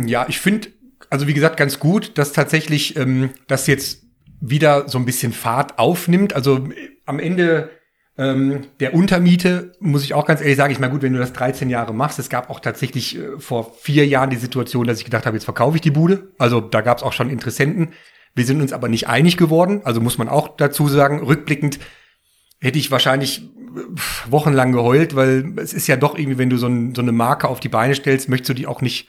[0.04, 0.68] Ja, ich finde,
[1.10, 4.02] also wie gesagt, ganz gut, dass tatsächlich ähm, das jetzt
[4.40, 6.34] wieder so ein bisschen Fahrt aufnimmt.
[6.34, 7.70] Also äh, am Ende
[8.18, 11.32] ähm, der Untermiete, muss ich auch ganz ehrlich sagen, ich meine, gut, wenn du das
[11.32, 15.04] 13 Jahre machst, es gab auch tatsächlich äh, vor vier Jahren die Situation, dass ich
[15.04, 16.32] gedacht habe, jetzt verkaufe ich die Bude.
[16.38, 17.90] Also da gab es auch schon Interessenten.
[18.34, 19.80] Wir sind uns aber nicht einig geworden.
[19.84, 21.78] Also muss man auch dazu sagen, rückblickend
[22.60, 23.48] hätte ich wahrscheinlich
[24.28, 27.48] wochenlang geheult, weil es ist ja doch irgendwie, wenn du so, ein, so eine Marke
[27.48, 29.08] auf die Beine stellst, möchtest du die auch nicht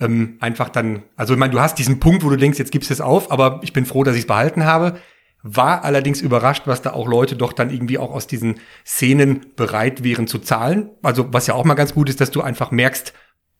[0.00, 2.90] ähm, einfach dann, also ich meine, du hast diesen Punkt, wo du denkst, jetzt gibst
[2.90, 4.98] du es auf, aber ich bin froh, dass ich es behalten habe.
[5.44, 8.56] War allerdings überrascht, was da auch Leute doch dann irgendwie auch aus diesen
[8.86, 10.90] Szenen bereit wären zu zahlen.
[11.02, 13.12] Also was ja auch mal ganz gut ist, dass du einfach merkst,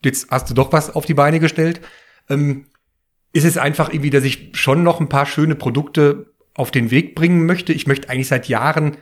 [0.04, 1.80] jetzt hast du doch was auf die Beine gestellt.
[2.28, 2.66] Ähm,
[3.32, 7.14] ist es einfach irgendwie, dass ich schon noch ein paar schöne Produkte auf den Weg
[7.14, 7.72] bringen möchte.
[7.72, 8.96] Ich möchte eigentlich seit Jahren,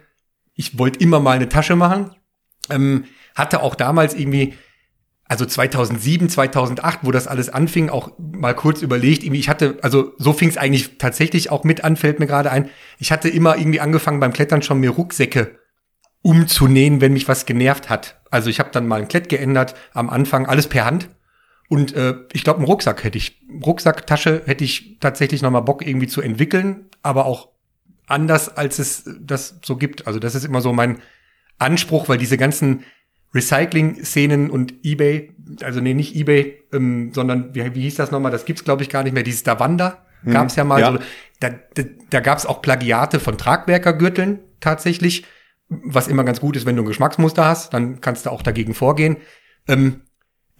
[0.55, 2.11] ich wollte immer mal eine Tasche machen.
[2.69, 3.05] Ähm,
[3.35, 4.55] hatte auch damals irgendwie
[5.31, 10.13] also 2007, 2008, wo das alles anfing, auch mal kurz überlegt, irgendwie, ich hatte, also
[10.19, 12.69] so fing es eigentlich tatsächlich auch mit an, fällt mir gerade ein.
[12.99, 15.57] Ich hatte immer irgendwie angefangen beim Klettern schon mir Rucksäcke
[16.23, 18.21] umzunähen, wenn mich was genervt hat.
[18.29, 21.09] Also ich habe dann mal ein Klett geändert, am Anfang alles per Hand.
[21.71, 25.87] Und äh, ich glaube, einen Rucksack hätte ich, Rucksacktasche hätte ich tatsächlich noch mal Bock
[25.87, 27.51] irgendwie zu entwickeln, aber auch
[28.09, 30.09] anders, als es das so gibt.
[30.09, 30.99] Also das ist immer so mein
[31.59, 32.83] Anspruch, weil diese ganzen
[33.33, 38.33] Recycling-Szenen und eBay, also nee, nicht eBay, ähm, sondern wie, wie hieß das nochmal?
[38.33, 39.23] Das gibt's glaube ich gar nicht mehr.
[39.23, 40.81] Dieses Davanda hm, gab's ja mal.
[40.81, 40.91] Ja.
[40.91, 40.99] So,
[41.39, 45.25] da da, da gab auch Plagiate von Tragwerkergürteln tatsächlich,
[45.69, 48.75] was immer ganz gut ist, wenn du ein Geschmacksmuster hast, dann kannst du auch dagegen
[48.75, 49.19] vorgehen.
[49.69, 50.01] Ähm,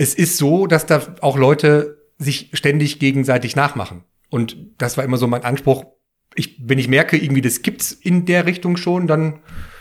[0.01, 4.05] es ist so, dass da auch Leute sich ständig gegenseitig nachmachen.
[4.31, 5.85] Und das war immer so mein Anspruch.
[6.35, 9.41] Ich, wenn ich merke, irgendwie das gibt's in der Richtung schon, dann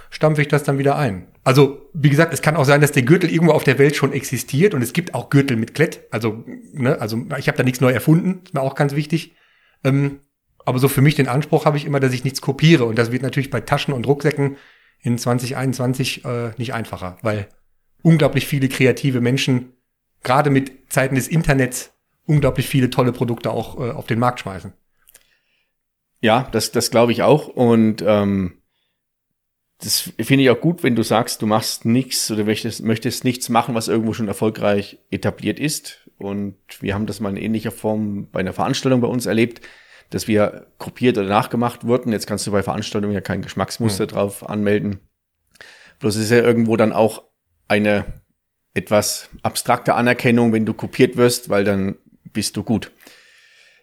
[0.09, 1.27] stampfe ich das dann wieder ein.
[1.45, 4.11] Also, wie gesagt, es kann auch sein, dass der Gürtel irgendwo auf der Welt schon
[4.11, 6.01] existiert und es gibt auch Gürtel mit Klett.
[6.11, 6.43] Also,
[6.73, 9.37] ne, also ich habe da nichts neu erfunden, ist mir auch ganz wichtig.
[9.85, 10.19] Ähm,
[10.65, 12.83] aber so für mich den Anspruch habe ich immer, dass ich nichts kopiere.
[12.83, 14.57] Und das wird natürlich bei Taschen und Rucksäcken
[14.99, 17.47] in 2021 äh, nicht einfacher, weil
[18.01, 19.75] unglaublich viele kreative Menschen,
[20.23, 21.93] gerade mit Zeiten des Internets,
[22.25, 24.73] unglaublich viele tolle Produkte auch äh, auf den Markt schmeißen.
[26.21, 27.47] Ja, das, das glaube ich auch.
[27.47, 28.61] Und ähm,
[29.79, 33.47] das finde ich auch gut, wenn du sagst, du machst nichts oder möchtest, möchtest nichts
[33.47, 36.09] machen, was irgendwo schon erfolgreich etabliert ist.
[36.17, 39.65] Und wir haben das mal in ähnlicher Form bei einer Veranstaltung bei uns erlebt,
[40.09, 42.11] dass wir kopiert oder nachgemacht wurden.
[42.11, 44.09] Jetzt kannst du bei Veranstaltungen ja kein Geschmacksmuster mhm.
[44.09, 44.99] drauf anmelden.
[45.99, 47.23] Bloß ist ja irgendwo dann auch
[47.69, 48.05] eine
[48.73, 51.95] etwas abstrakte Anerkennung, wenn du kopiert wirst, weil dann
[52.31, 52.91] bist du gut.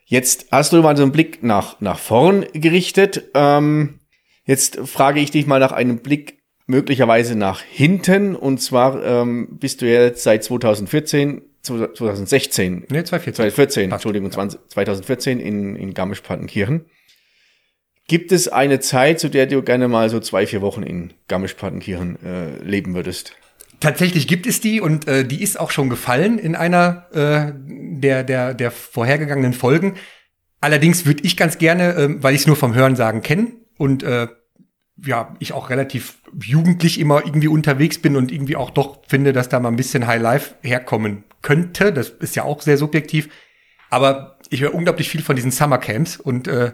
[0.05, 3.30] Jetzt hast du mal so einen Blick nach, nach vorn gerichtet.
[3.34, 4.01] Ähm,
[4.47, 8.37] Jetzt frage ich dich mal nach einem Blick möglicherweise nach hinten.
[8.37, 12.87] Und zwar ähm, bist du jetzt seit 2014, 2016.
[12.89, 13.34] Nee, 2014.
[13.34, 16.87] 2014, Entschuldigung, 20, 2014 in, in Garmisch-Partenkirchen.
[18.07, 22.24] Gibt es eine Zeit, zu der du gerne mal so zwei, vier Wochen in Garmisch-Partenkirchen
[22.24, 23.32] äh, leben würdest?
[23.81, 27.53] Tatsächlich gibt es die und äh, die ist auch schon gefallen in einer äh,
[28.01, 29.95] der, der, der vorhergegangenen Folgen.
[30.61, 34.29] Allerdings würde ich ganz gerne, äh, weil ich es nur vom Hörensagen kenne, und äh,
[35.05, 39.49] ja, ich auch relativ jugendlich immer irgendwie unterwegs bin und irgendwie auch doch finde, dass
[39.49, 41.93] da mal ein bisschen High Life herkommen könnte.
[41.93, 43.29] Das ist ja auch sehr subjektiv.
[43.91, 46.72] Aber ich höre unglaublich viel von diesen Summer Camps und äh,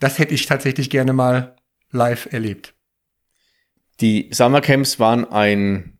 [0.00, 1.56] das hätte ich tatsächlich gerne mal
[1.90, 2.74] live erlebt.
[4.00, 5.97] Die Summer Camps waren ein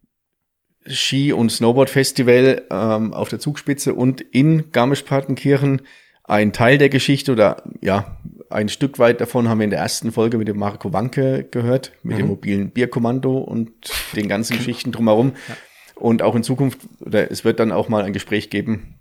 [0.89, 5.83] Ski- und Snowboard-Festival ähm, auf der Zugspitze und in Garmisch-Partenkirchen
[6.25, 8.19] ein Teil der Geschichte oder ja,
[8.51, 11.93] ein Stück weit davon haben wir in der ersten Folge mit dem Marco Wanke gehört,
[12.03, 12.19] mit mhm.
[12.19, 13.73] dem mobilen Bierkommando und
[14.15, 15.33] den ganzen Geschichten drumherum.
[15.49, 15.57] Ja.
[15.95, 19.01] Und auch in Zukunft, oder es wird dann auch mal ein Gespräch geben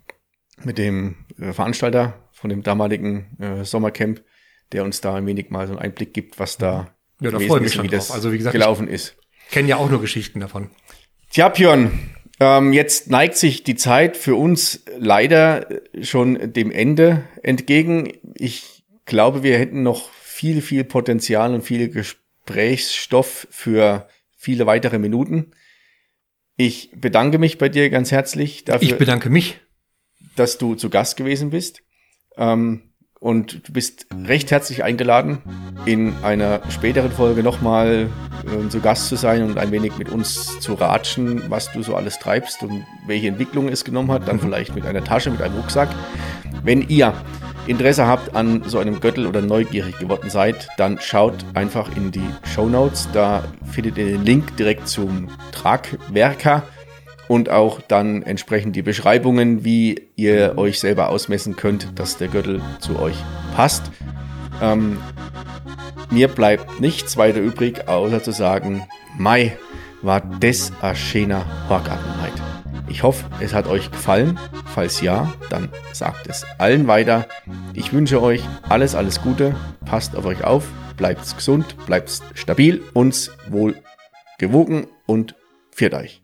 [0.63, 4.23] mit dem äh, Veranstalter von dem damaligen äh, Sommercamp,
[4.71, 7.87] der uns da ein wenig mal so einen Einblick gibt, was da ja, da schon
[7.89, 9.15] das Also wie gesagt, gelaufen ist.
[9.51, 10.69] Kenne ja auch nur Geschichten davon.
[11.29, 11.91] Tja, Björn,
[12.39, 15.67] ähm, jetzt neigt sich die Zeit für uns leider
[16.01, 18.11] schon dem Ende entgegen.
[18.35, 25.51] Ich glaube, wir hätten noch viel, viel Potenzial und viel Gesprächsstoff für viele weitere Minuten.
[26.57, 28.87] Ich bedanke mich bei dir ganz herzlich dafür.
[28.87, 29.59] Ich bedanke mich.
[30.35, 31.81] Dass du zu Gast gewesen bist.
[32.35, 32.86] Ähm,
[33.19, 35.39] und du bist recht herzlich eingeladen,
[35.85, 38.09] in einer späteren Folge nochmal
[38.45, 41.95] äh, zu Gast zu sein und ein wenig mit uns zu ratschen, was du so
[41.95, 44.27] alles treibst und welche Entwicklung es genommen hat.
[44.27, 45.89] Dann vielleicht mit einer Tasche, mit einem Rucksack.
[46.63, 47.13] Wenn ihr
[47.67, 52.29] Interesse habt an so einem Göttel oder neugierig geworden seid, dann schaut einfach in die
[52.53, 53.09] Show Notes.
[53.13, 56.63] Da findet ihr den Link direkt zum Tragwerker
[57.27, 62.61] und auch dann entsprechend die Beschreibungen, wie ihr euch selber ausmessen könnt, dass der Gürtel
[62.79, 63.17] zu euch
[63.55, 63.91] passt.
[64.61, 64.97] Ähm,
[66.09, 69.57] mir bleibt nichts weiter übrig, außer zu sagen, Mai
[70.01, 72.33] war des a schöner Horgartenheit.
[72.89, 74.39] Ich hoffe, es hat euch gefallen.
[74.73, 77.27] Falls ja, dann sagt es allen weiter.
[77.73, 79.55] Ich wünsche euch alles, alles Gute.
[79.85, 80.69] Passt auf euch auf.
[80.95, 83.75] Bleibt gesund, bleibt stabil, uns wohl
[84.39, 85.35] gewogen und
[85.71, 86.21] viert euch.